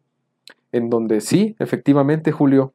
[0.73, 2.73] en donde sí, efectivamente, Julio,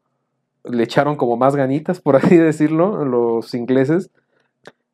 [0.63, 4.11] le echaron como más ganitas, por así decirlo, los ingleses,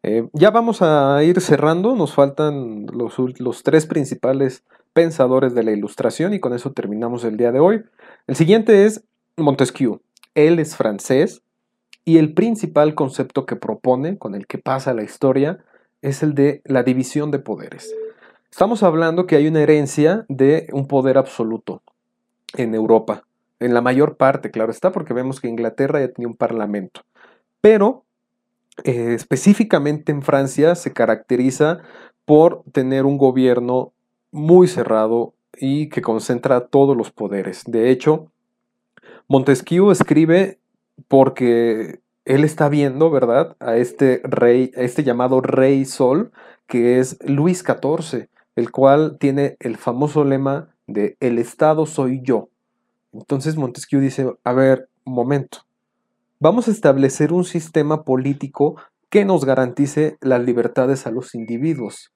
[0.03, 5.71] Eh, ya vamos a ir cerrando, nos faltan los, los, tres principales pensadores de la
[5.71, 7.83] ilustración y con eso terminamos el día de hoy.
[8.27, 9.03] El siguiente es
[9.37, 10.01] Montesquieu.
[10.33, 11.43] Él es francés
[12.03, 15.59] y el principal concepto que propone, con el que pasa la historia,
[16.01, 17.93] es el de la división de poderes.
[18.49, 21.83] Estamos hablando que hay una herencia de un poder absoluto
[22.55, 23.23] en Europa,
[23.59, 27.01] en la mayor parte, claro está, porque vemos que Inglaterra ya tenía un parlamento,
[27.61, 28.03] pero
[28.83, 31.79] eh, específicamente en Francia se caracteriza
[32.25, 33.93] por tener un gobierno
[34.31, 37.63] muy cerrado y que concentra todos los poderes.
[37.65, 38.31] De hecho,
[39.27, 40.59] Montesquieu escribe
[41.07, 46.31] porque él está viendo, ¿verdad?, a este rey, a este llamado Rey Sol,
[46.67, 52.49] que es Luis XIV, el cual tiene el famoso lema de El Estado soy yo.
[53.13, 55.65] Entonces Montesquieu dice, a ver, un momento,
[56.41, 58.75] vamos a establecer un sistema político
[59.09, 62.11] que nos garantice las libertades a los individuos.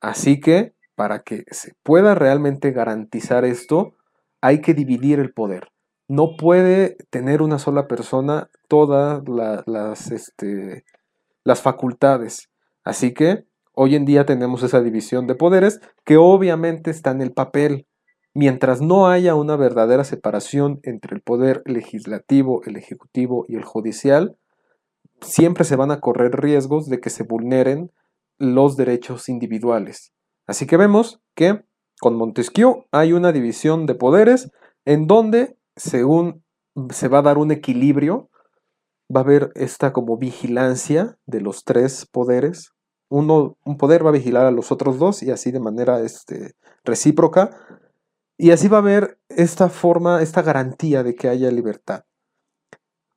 [0.00, 3.94] Así que, para que se pueda realmente garantizar esto,
[4.40, 5.68] hay que dividir el poder.
[6.08, 9.22] No puede tener una sola persona todas
[9.66, 10.84] las, este,
[11.44, 12.48] las facultades.
[12.82, 17.32] Así que hoy en día tenemos esa división de poderes que obviamente está en el
[17.32, 17.86] papel,
[18.34, 24.36] Mientras no haya una verdadera separación entre el poder legislativo, el ejecutivo y el judicial,
[25.20, 27.92] siempre se van a correr riesgos de que se vulneren
[28.38, 30.12] los derechos individuales.
[30.48, 31.64] Así que vemos que
[32.00, 34.50] con Montesquieu hay una división de poderes
[34.84, 36.42] en donde, según
[36.90, 38.30] se va a dar un equilibrio,
[39.14, 42.72] va a haber esta como vigilancia de los tres poderes.
[43.08, 46.54] Uno, un poder va a vigilar a los otros dos y así de manera este,
[46.84, 47.50] recíproca
[48.36, 52.04] y así va a haber esta forma, esta garantía de que haya libertad.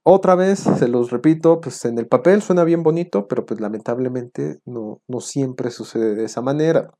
[0.03, 4.61] Otra vez, se los repito, pues en el papel suena bien bonito, pero pues lamentablemente
[4.63, 6.91] no, no siempre sucede de esa manera.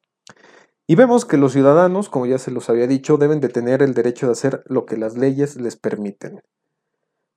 [0.87, 3.93] Y vemos que los ciudadanos, como ya se los había dicho, deben de tener el
[3.93, 6.41] derecho de hacer lo que las leyes les permiten.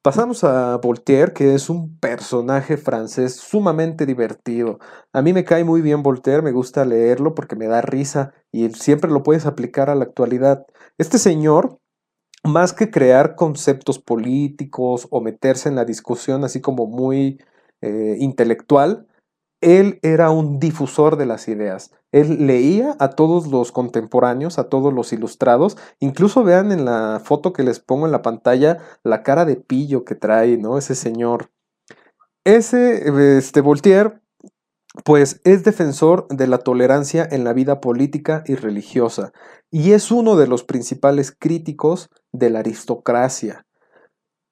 [0.03, 4.79] Pasamos a Voltaire, que es un personaje francés sumamente divertido.
[5.13, 8.71] A mí me cae muy bien Voltaire, me gusta leerlo porque me da risa y
[8.71, 10.65] siempre lo puedes aplicar a la actualidad.
[10.97, 11.81] Este señor,
[12.45, 17.39] más que crear conceptos políticos o meterse en la discusión así como muy
[17.83, 19.07] eh, intelectual,
[19.61, 21.91] él era un difusor de las ideas.
[22.13, 25.77] Él leía a todos los contemporáneos, a todos los ilustrados.
[25.99, 30.05] Incluso vean en la foto que les pongo en la pantalla la cara de pillo
[30.05, 30.79] que trae, ¿no?
[30.79, 31.51] Ese señor.
[32.45, 34.21] Ese, este, Voltaire,
[35.05, 39.33] pues es defensor de la tolerancia en la vida política y religiosa.
[39.71, 43.67] Y es uno de los principales críticos de la aristocracia.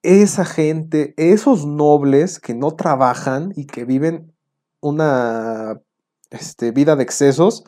[0.03, 4.33] Esa gente, esos nobles que no trabajan y que viven
[4.81, 5.81] una
[6.31, 7.65] este, vida de excesos,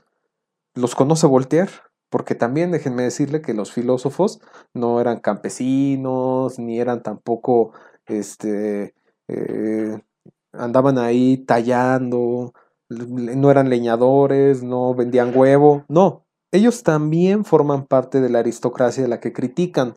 [0.74, 1.72] los conoce Voltaire,
[2.10, 4.40] porque también déjenme decirle que los filósofos
[4.74, 7.72] no eran campesinos, ni eran tampoco,
[8.06, 8.94] este,
[9.28, 10.00] eh,
[10.52, 12.52] andaban ahí tallando,
[12.88, 19.08] no eran leñadores, no vendían huevo, no, ellos también forman parte de la aristocracia de
[19.08, 19.96] la que critican.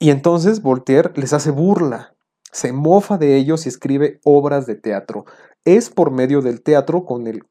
[0.00, 2.16] Y entonces Voltaire les hace burla,
[2.50, 5.26] se mofa de ellos y escribe obras de teatro
[5.64, 7.44] es por medio del teatro con el,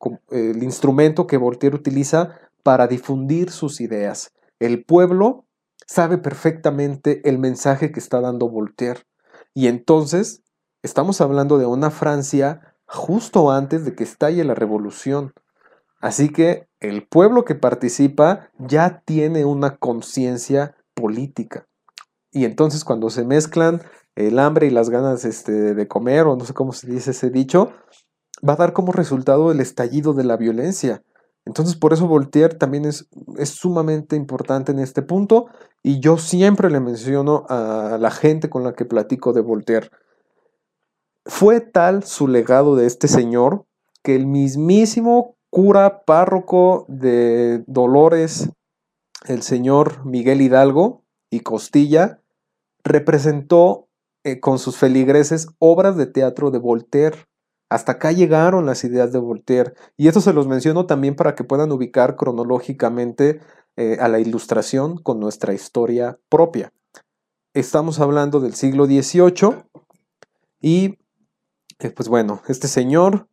[0.64, 4.32] instrumento que Voltaire utiliza para difundir sus ideas.
[4.60, 5.46] El pueblo
[5.88, 9.02] sabe perfectamente el mensaje que está dando Voltaire.
[9.54, 10.44] Y entonces
[10.84, 15.34] estamos hablando de una Francia justo antes de que estalle la revolución.
[16.02, 21.68] Así que el pueblo que participa ya tiene una conciencia política.
[22.32, 23.82] Y entonces cuando se mezclan
[24.28, 27.30] el hambre y las ganas este, de comer, o no sé cómo se dice ese
[27.30, 27.72] dicho,
[28.48, 31.04] va a dar como resultado el estallido de la violencia.
[31.46, 35.48] Entonces por eso Voltaire también es, es sumamente importante en este punto
[35.82, 39.90] y yo siempre le menciono a la gente con la que platico de Voltaire.
[41.26, 43.66] Fue tal su legado de este señor
[44.04, 48.50] que el mismísimo cura párroco de Dolores,
[49.28, 52.22] el señor Miguel Hidalgo y Costilla,
[52.84, 53.89] representó
[54.24, 57.26] eh, con sus feligreses obras de teatro de Voltaire.
[57.70, 59.74] Hasta acá llegaron las ideas de Voltaire.
[59.96, 63.40] Y esto se los menciono también para que puedan ubicar cronológicamente
[63.78, 66.74] eh, a la ilustración con nuestra historia propia.
[67.54, 69.64] Estamos hablando del siglo XVIII
[70.60, 71.00] y
[71.80, 73.30] eh, pues bueno, este señor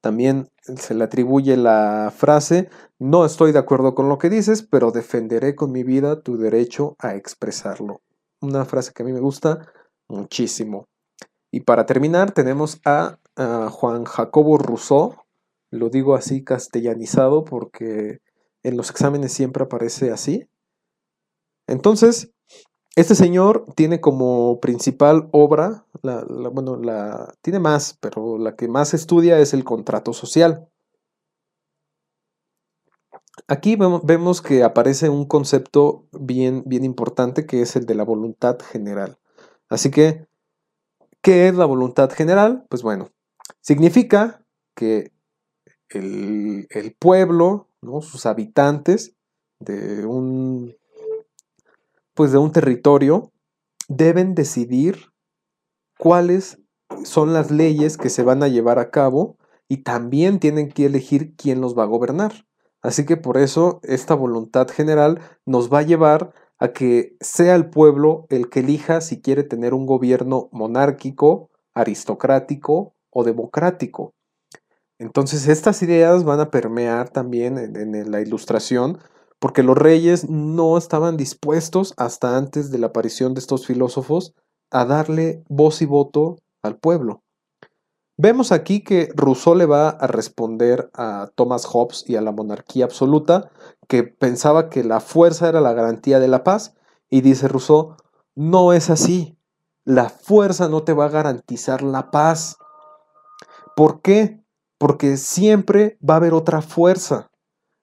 [0.00, 2.70] también se le atribuye la frase,
[3.00, 6.94] no estoy de acuerdo con lo que dices, pero defenderé con mi vida tu derecho
[7.00, 8.00] a expresarlo.
[8.40, 9.66] Una frase que a mí me gusta
[10.08, 10.88] muchísimo.
[11.50, 13.18] Y para terminar tenemos a
[13.70, 15.14] Juan Jacobo Rousseau,
[15.70, 18.18] lo digo así castellanizado porque
[18.62, 20.48] en los exámenes siempre aparece así.
[21.66, 22.32] Entonces,
[22.96, 29.38] este señor tiene como principal obra, bueno, la, tiene más, pero la que más estudia
[29.38, 30.68] es el contrato social.
[33.46, 38.58] Aquí vemos, que aparece un concepto bien, bien importante que es el de la voluntad
[38.58, 39.18] general.
[39.68, 40.26] Así que,
[41.22, 42.64] ¿qué es la voluntad general?
[42.68, 43.10] Pues bueno,
[43.60, 44.42] significa
[44.74, 45.12] que
[45.90, 48.00] el, pueblo, ¿no?
[48.00, 49.14] sus habitantes
[49.60, 50.76] de un
[52.14, 53.30] pues de un territorio
[53.86, 55.12] deben decidir
[55.98, 56.58] cuáles
[57.04, 59.36] son las leyes que se van a llevar a cabo
[59.68, 62.46] y también tienen que elegir quién los va a gobernar.
[62.82, 67.70] Así que por eso esta voluntad general nos va a llevar a que sea el
[67.70, 74.14] pueblo el que elija si quiere tener un gobierno monárquico, aristocrático o democrático.
[74.98, 78.98] Entonces estas ideas van a permear también en, la ilustración
[79.38, 84.34] porque los reyes no estaban dispuestos hasta antes de la aparición de estos filósofos
[84.70, 87.22] a darle voz y voto al pueblo.
[88.16, 92.84] Vemos aquí que Rousseau le va a responder a Thomas Hobbes y a la monarquía
[92.84, 93.52] absoluta,
[93.88, 96.74] que pensaba que la fuerza era la garantía de la paz,
[97.10, 97.96] y dice Rousseau,
[98.34, 99.38] no es así,
[99.84, 102.58] la fuerza no te va a garantizar la paz.
[103.74, 104.44] ¿Por qué?
[104.76, 107.30] Porque siempre va a haber otra fuerza.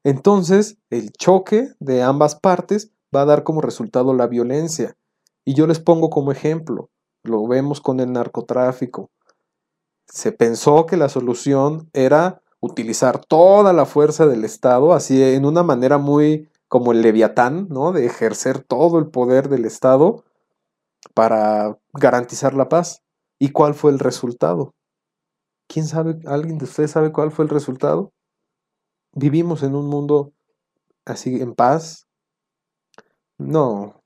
[0.03, 4.95] Entonces, el choque de ambas partes va a dar como resultado la violencia.
[5.43, 6.91] Y yo les pongo como ejemplo,
[7.23, 9.09] lo vemos con el narcotráfico.
[10.07, 15.63] Se pensó que la solución era utilizar toda la fuerza del Estado, así en una
[15.63, 17.91] manera muy como el leviatán, ¿no?
[17.91, 20.23] De ejercer todo el poder del Estado
[21.13, 23.01] para garantizar la paz.
[23.39, 24.73] ¿Y cuál fue el resultado?
[25.67, 26.19] ¿Quién sabe?
[26.25, 28.11] ¿Alguien de ustedes sabe cuál fue el resultado?
[29.13, 30.33] ¿Vivimos en un mundo
[31.05, 32.07] así en paz?
[33.37, 34.01] No.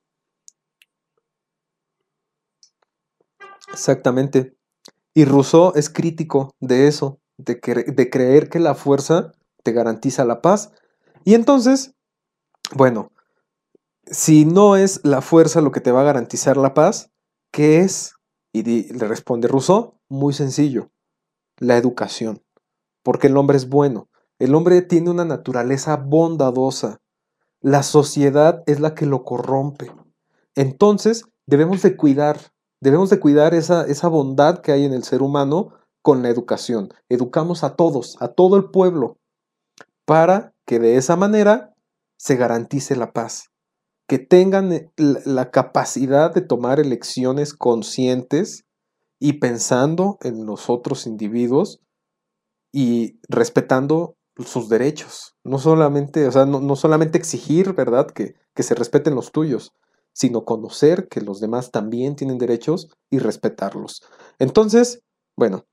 [3.72, 4.55] Exactamente.
[5.14, 9.32] Y Rousseau es crítico de eso, de, creer que la fuerza
[9.64, 10.72] te garantiza la paz.
[11.24, 11.96] Y entonces,
[12.76, 13.12] bueno,
[14.06, 17.12] si no es la fuerza lo que te va a garantizar la paz,
[17.52, 18.14] ¿qué es?
[18.52, 20.92] Y le responde Rousseau, muy sencillo,
[21.58, 22.44] la educación,
[23.04, 24.10] porque el hombre es bueno.
[24.38, 27.02] El hombre tiene una naturaleza bondadosa.
[27.62, 29.92] La sociedad es la que lo corrompe.
[30.56, 32.40] Entonces, debemos de cuidar,
[32.80, 36.89] debemos de cuidar esa, esa bondad que hay en el ser humano con la educación.
[37.10, 39.18] Educamos a todos, a todo el pueblo,
[40.06, 41.74] para que de esa manera
[42.18, 43.50] se garantice la paz.
[44.08, 48.66] Que tengan eh, la capacidad de tomar elecciones conscientes
[49.20, 51.80] y pensando en los otros individuos
[52.72, 55.36] y respetando sus derechos.
[55.43, 59.74] No solamente, o sea, no, solamente exigir, ¿verdad?, que, que se respeten los tuyos,
[60.14, 64.02] sino conocer que los demás también tienen derechos y respetarlos.
[64.39, 65.02] Entonces,
[65.36, 65.66] bueno,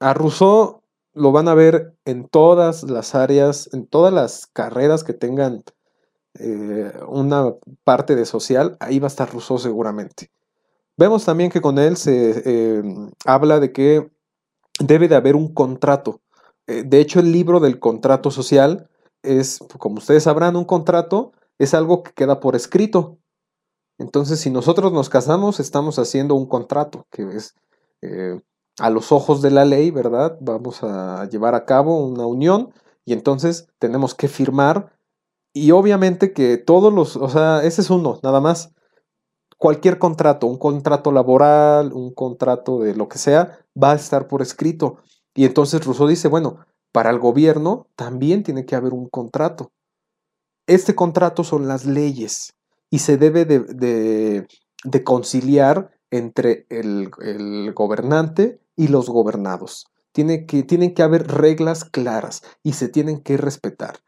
[0.00, 0.82] a Rousseau
[1.14, 5.64] lo van a ver en todas las áreas, en todas las carreras que tengan
[6.38, 10.30] eh, una parte de social, ahí va a estar Rousseau seguramente.
[10.98, 12.82] Vemos también que con él se eh,
[13.24, 14.10] habla de que
[14.78, 16.20] debe de haber un contrato
[16.66, 18.88] eh, de hecho, el libro del contrato social
[19.22, 23.18] es, como ustedes sabrán, un contrato es algo que queda por escrito.
[23.98, 27.54] Entonces, si nosotros nos casamos, estamos haciendo un contrato, que es
[28.78, 30.36] a los ojos de la ley, ¿verdad?
[30.40, 32.72] Vamos a llevar a cabo una unión
[33.04, 34.92] y entonces tenemos que firmar.
[35.54, 38.72] Y obviamente que todos los, o sea, ese es uno, nada más.
[39.58, 44.42] Cualquier contrato, un contrato laboral, un contrato de lo que sea, va a estar por
[44.42, 44.98] escrito.
[45.34, 46.58] Y entonces Rousseau dice, bueno,
[46.92, 49.72] para el gobierno también tiene que haber un contrato.
[50.66, 52.54] Este contrato son las leyes
[52.90, 54.46] y se debe de,
[55.04, 57.10] conciliar entre el,
[57.74, 59.86] gobernante y los gobernados.
[60.12, 63.98] Tiene que, tienen que haber reglas claras y se tienen que respetar.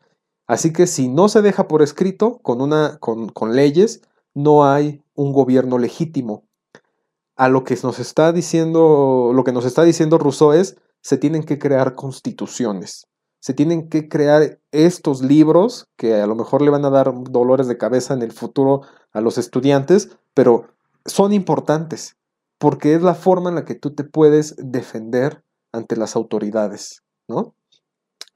[0.47, 4.03] Así que si no se deja por escrito con, una, con, con leyes,
[4.35, 6.45] no hay un gobierno legítimo.
[7.37, 11.45] A lo que nos está diciendo, lo que nos está diciendo Rousseau es, se tienen
[11.45, 13.07] que crear constituciones,
[13.41, 17.69] se tienen que crear estos libros que a lo mejor le van a dar dolores
[17.69, 20.67] de cabeza en el futuro a los estudiantes, pero
[21.05, 22.18] son importantes
[22.59, 25.43] porque es la forma en la que tú te puedes defender
[25.73, 27.55] ante las autoridades, ¿no?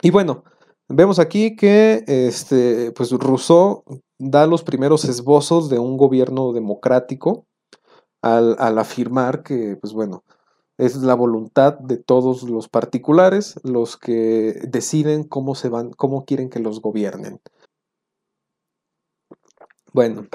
[0.03, 0.45] Y bueno,
[0.89, 3.85] vemos aquí que este, pues Rousseau
[4.19, 7.47] da los primeros esbozos de un gobierno democrático
[8.23, 10.23] al, al afirmar que, pues bueno,
[10.79, 16.51] Es la voluntad de todos los particulares los que deciden cómo se van, cómo quieren
[16.51, 17.41] que los gobiernen.
[19.93, 20.27] Bueno,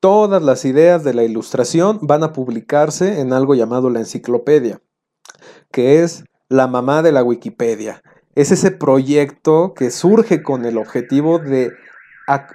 [0.00, 4.80] todas las ideas de la ilustración van a publicarse en algo llamado la enciclopedia,
[5.70, 8.02] que es la mamá de la Wikipedia.
[8.34, 11.70] Es ese proyecto que surge con el objetivo de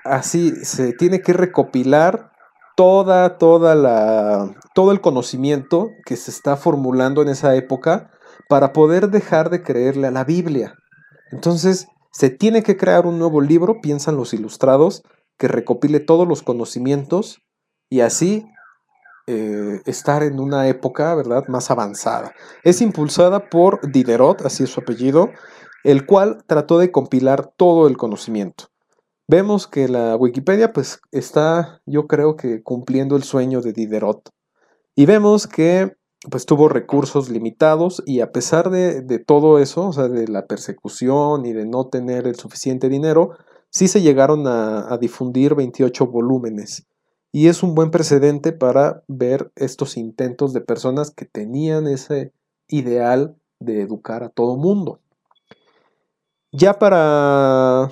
[0.04, 2.32] así se tiene que recopilar
[2.76, 8.12] toda, toda la, todo el conocimiento que se está formulando en esa época
[8.48, 10.76] para poder dejar de creerle a la Biblia.
[11.32, 15.04] Entonces, se tiene que crear un nuevo libro, piensan los ilustrados,
[15.38, 17.42] que recopile todos los conocimientos
[17.90, 18.46] y así
[19.28, 22.34] eh, estar en una época, ¿verdad?, más avanzada.
[22.64, 25.32] Es impulsada por Diderot, así es su apellido,
[25.84, 28.66] el cual trató de compilar todo el conocimiento.
[29.28, 34.30] Vemos que la Wikipedia pues está, yo creo que cumpliendo el sueño de Diderot.
[34.96, 35.96] Y vemos que
[36.30, 41.46] pues tuvo recursos limitados y a pesar de, todo eso, o sea, de la persecución
[41.46, 43.38] y de no tener el suficiente dinero,
[43.76, 46.88] sí se llegaron a, difundir 28 volúmenes.
[47.34, 52.32] Y es un buen precedente para ver estos intentos de personas que tenían ese
[52.70, 55.02] ideal de educar a todo mundo.
[56.54, 57.92] Ya para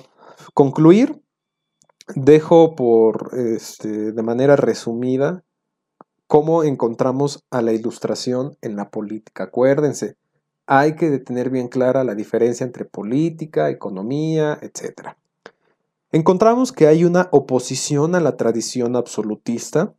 [0.54, 1.20] concluir,
[2.16, 5.44] dejo por este, de manera resumida
[6.26, 9.44] cómo encontramos a la ilustración en la política.
[9.44, 10.16] Acuérdense,
[10.64, 15.14] hay que tener bien clara la diferencia entre política, economía, etc.
[16.14, 19.96] Encontramos que hay una oposición a la tradición absolutista.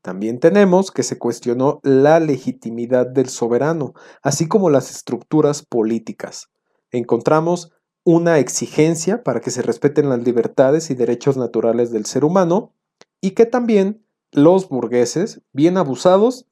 [0.00, 6.52] También tenemos que se cuestionó la legitimidad del soberano, así como las estructuras políticas.
[6.92, 7.72] Encontramos
[8.04, 12.72] una exigencia para que se respeten las libertades y derechos naturales del ser humano
[13.20, 16.46] y que también los burgueses, bien abusados,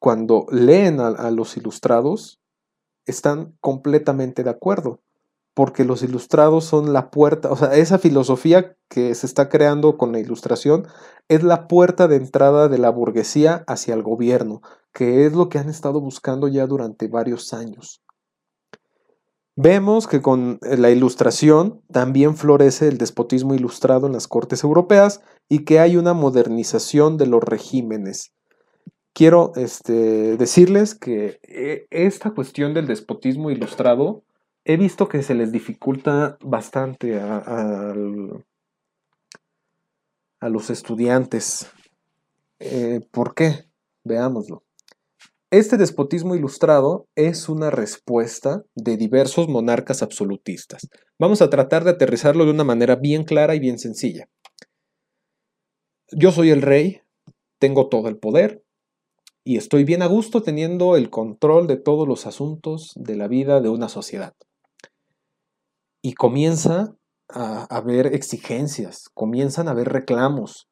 [0.00, 2.40] cuando leen a, los ilustrados,
[3.04, 5.00] están completamente de acuerdo,
[5.56, 10.12] porque los ilustrados son la puerta, o sea, esa filosofía que se está creando con
[10.12, 10.86] la ilustración
[11.28, 14.60] es la puerta de entrada de la burguesía hacia el gobierno,
[14.92, 18.02] que es lo que han estado buscando ya durante varios años.
[19.56, 25.22] Vemos que con eh, la ilustración también florece el despotismo ilustrado en las cortes europeas
[25.48, 28.34] y que hay una modernización de los regímenes.
[29.14, 34.22] Quiero este, decirles que eh, esta cuestión del despotismo ilustrado
[34.68, 37.94] he visto que se les dificulta bastante a,
[40.40, 41.70] los estudiantes.
[42.58, 43.68] Eh, ¿Por qué?
[44.04, 44.64] Veámoslo.
[45.52, 50.88] Este despotismo ilustrado es una respuesta de diversos monarcas absolutistas.
[51.18, 54.28] Vamos a tratar de aterrizarlo de una manera bien clara y bien sencilla.
[56.10, 57.02] Yo soy el rey,
[57.60, 58.64] tengo todo el poder
[59.44, 63.60] y estoy bien a gusto teniendo el control de todos los asuntos de la vida
[63.60, 64.34] de una sociedad.
[66.06, 66.96] Y comienza
[67.28, 70.68] a haber exigencias, comienzan a haber reclamos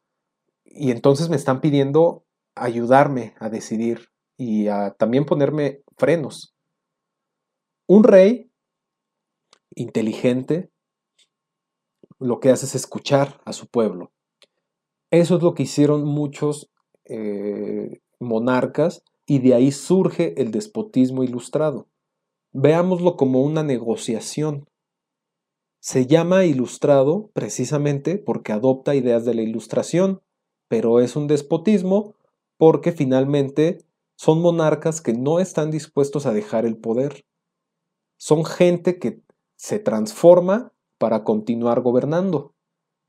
[0.65, 2.25] y entonces me están pidiendo
[2.55, 6.55] ayudarme a decidir y a también ponerme frenos.
[7.89, 8.49] Un rey
[9.75, 10.71] inteligente
[12.21, 14.13] lo que hace es escuchar a su pueblo.
[15.11, 16.71] Eso es lo que hicieron muchos
[17.07, 21.89] eh, monarcas y de ahí surge el despotismo ilustrado.
[22.53, 24.69] Veámoslo como una negociación.
[25.85, 30.23] Se llama ilustrado precisamente porque adopta ideas de la ilustración,
[30.67, 32.15] pero es un despotismo
[32.57, 33.85] porque finalmente
[34.17, 37.27] son monarcas que no están dispuestos a dejar el poder.
[38.17, 39.21] Son gente que
[39.57, 42.55] se transforma para continuar gobernando.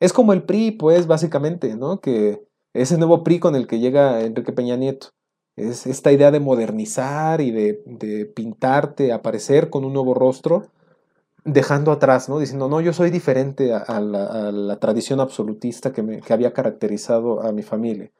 [0.01, 2.01] Es como el PRI, pues, básicamente, ¿no?
[2.01, 5.11] Que ese nuevo PRI con el que llega Enrique Peña Nieto.
[5.55, 10.73] Es esta idea de modernizar y de, pintarte, aparecer con un nuevo rostro,
[11.45, 12.39] dejando atrás, ¿no?
[12.39, 17.61] Diciendo, no, yo soy diferente a, la, tradición absolutista que, que había caracterizado a mi
[17.61, 18.11] familia.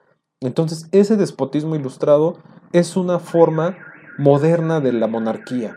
[0.41, 2.37] Entonces, ese despotismo ilustrado
[2.71, 3.77] es una forma
[4.17, 5.75] moderna de la monarquía.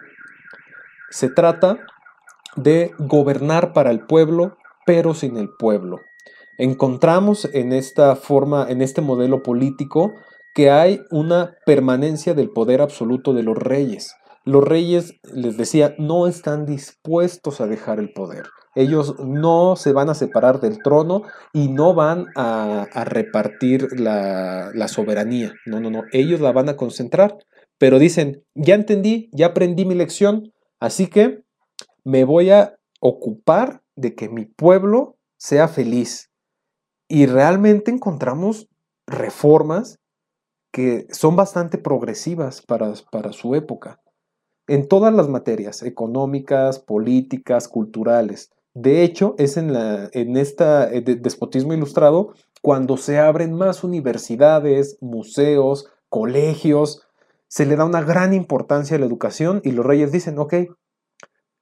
[1.10, 1.78] Se trata
[2.56, 6.00] de gobernar para el pueblo, pero sin el pueblo.
[6.58, 10.12] Encontramos en esta forma, en este modelo político,
[10.54, 14.14] que hay una permanencia del poder absoluto de los reyes.
[14.48, 18.46] Los reyes, les decía, no están dispuestos a dejar el poder.
[18.74, 25.52] Ellos no se van a separar del trono y no van a, repartir la, soberanía.
[25.66, 26.04] No, no, no.
[26.12, 27.36] Ellos la van a concentrar.
[27.76, 31.42] Pero dicen, ya entendí, ya aprendí mi lección, así que
[32.02, 36.30] me voy a ocupar de que mi pueblo sea feliz.
[37.06, 38.66] Y realmente encontramos
[39.06, 39.98] reformas
[40.72, 44.00] que son bastante progresivas para su época,
[44.68, 48.52] en todas las materias, económicas, políticas, culturales.
[48.74, 50.64] De hecho, es en, la, en este
[51.00, 57.02] despotismo ilustrado cuando se abren más universidades, museos, colegios,
[57.48, 60.54] se le da una gran importancia a la educación y los reyes dicen, ok,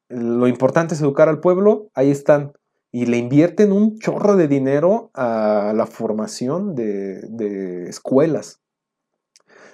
[0.09, 2.53] lo importante es educar al pueblo, ahí están.
[2.91, 8.63] Y le invierten un chorro de dinero a la formación de escuelas.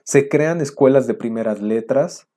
[0.04, 2.28] Se crean escuelas de primeras letras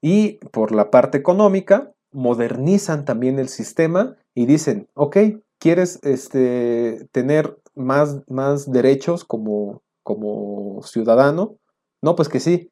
[0.00, 5.16] y por la parte económica modernizan también el sistema y dicen, ok,
[5.58, 11.56] ¿quieres este, tener más, más derechos como, como ciudadano?
[12.02, 12.70] No, pues que sí.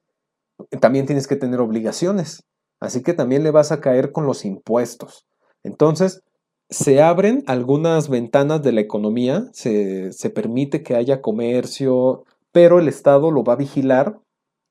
[0.80, 2.44] También tienes que tener obligaciones.
[2.80, 5.26] Así que también le vas a caer con los impuestos.
[5.62, 6.22] Entonces,
[6.70, 12.88] se abren algunas ventanas de la economía, se, se, permite que haya comercio, pero el
[12.88, 14.18] Estado lo va a vigilar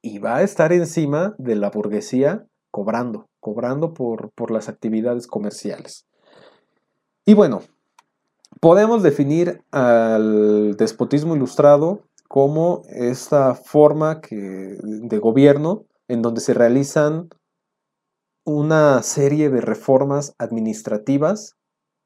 [0.06, 6.06] y va a estar encima de la burguesía cobrando, cobrando por, por las actividades comerciales.
[7.26, 7.64] Y bueno,
[8.60, 17.30] podemos definir al despotismo ilustrado como esta forma que, de gobierno en donde se realizan
[18.43, 21.56] una serie de reformas administrativas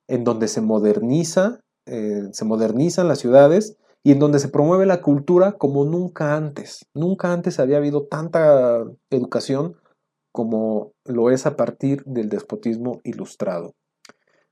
[0.08, 5.02] en donde se moderniza, eh, se modernizan las ciudades y en donde se promueve la
[5.02, 6.86] cultura como nunca antes.
[6.94, 9.76] Nunca antes había habido tanta educación
[10.32, 13.74] como lo es a partir del despotismo ilustrado.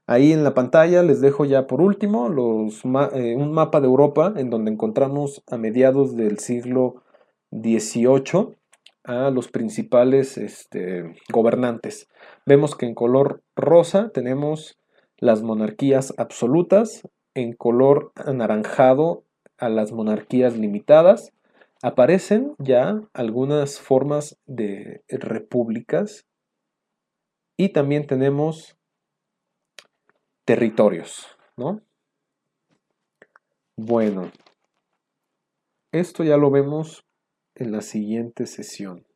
[0.06, 4.50] Ahí en la pantalla les dejo ya por último eh, un mapa de Europa en
[4.50, 7.04] donde encontramos a mediados del siglo
[7.52, 8.56] XVIII
[9.04, 12.08] a los principales este, gobernantes.
[12.46, 14.78] Vemos que en color rosa tenemos
[15.18, 19.24] las monarquías absolutas, en color anaranjado
[19.58, 21.34] a las monarquías limitadas.
[21.82, 26.26] Aparecen ya algunas formas de repúblicas
[27.56, 28.78] y también tenemos
[30.46, 31.82] territorios, ¿no?
[33.76, 34.32] Bueno,
[35.92, 37.04] esto ya lo vemos
[37.56, 39.07] en la siguiente sesión.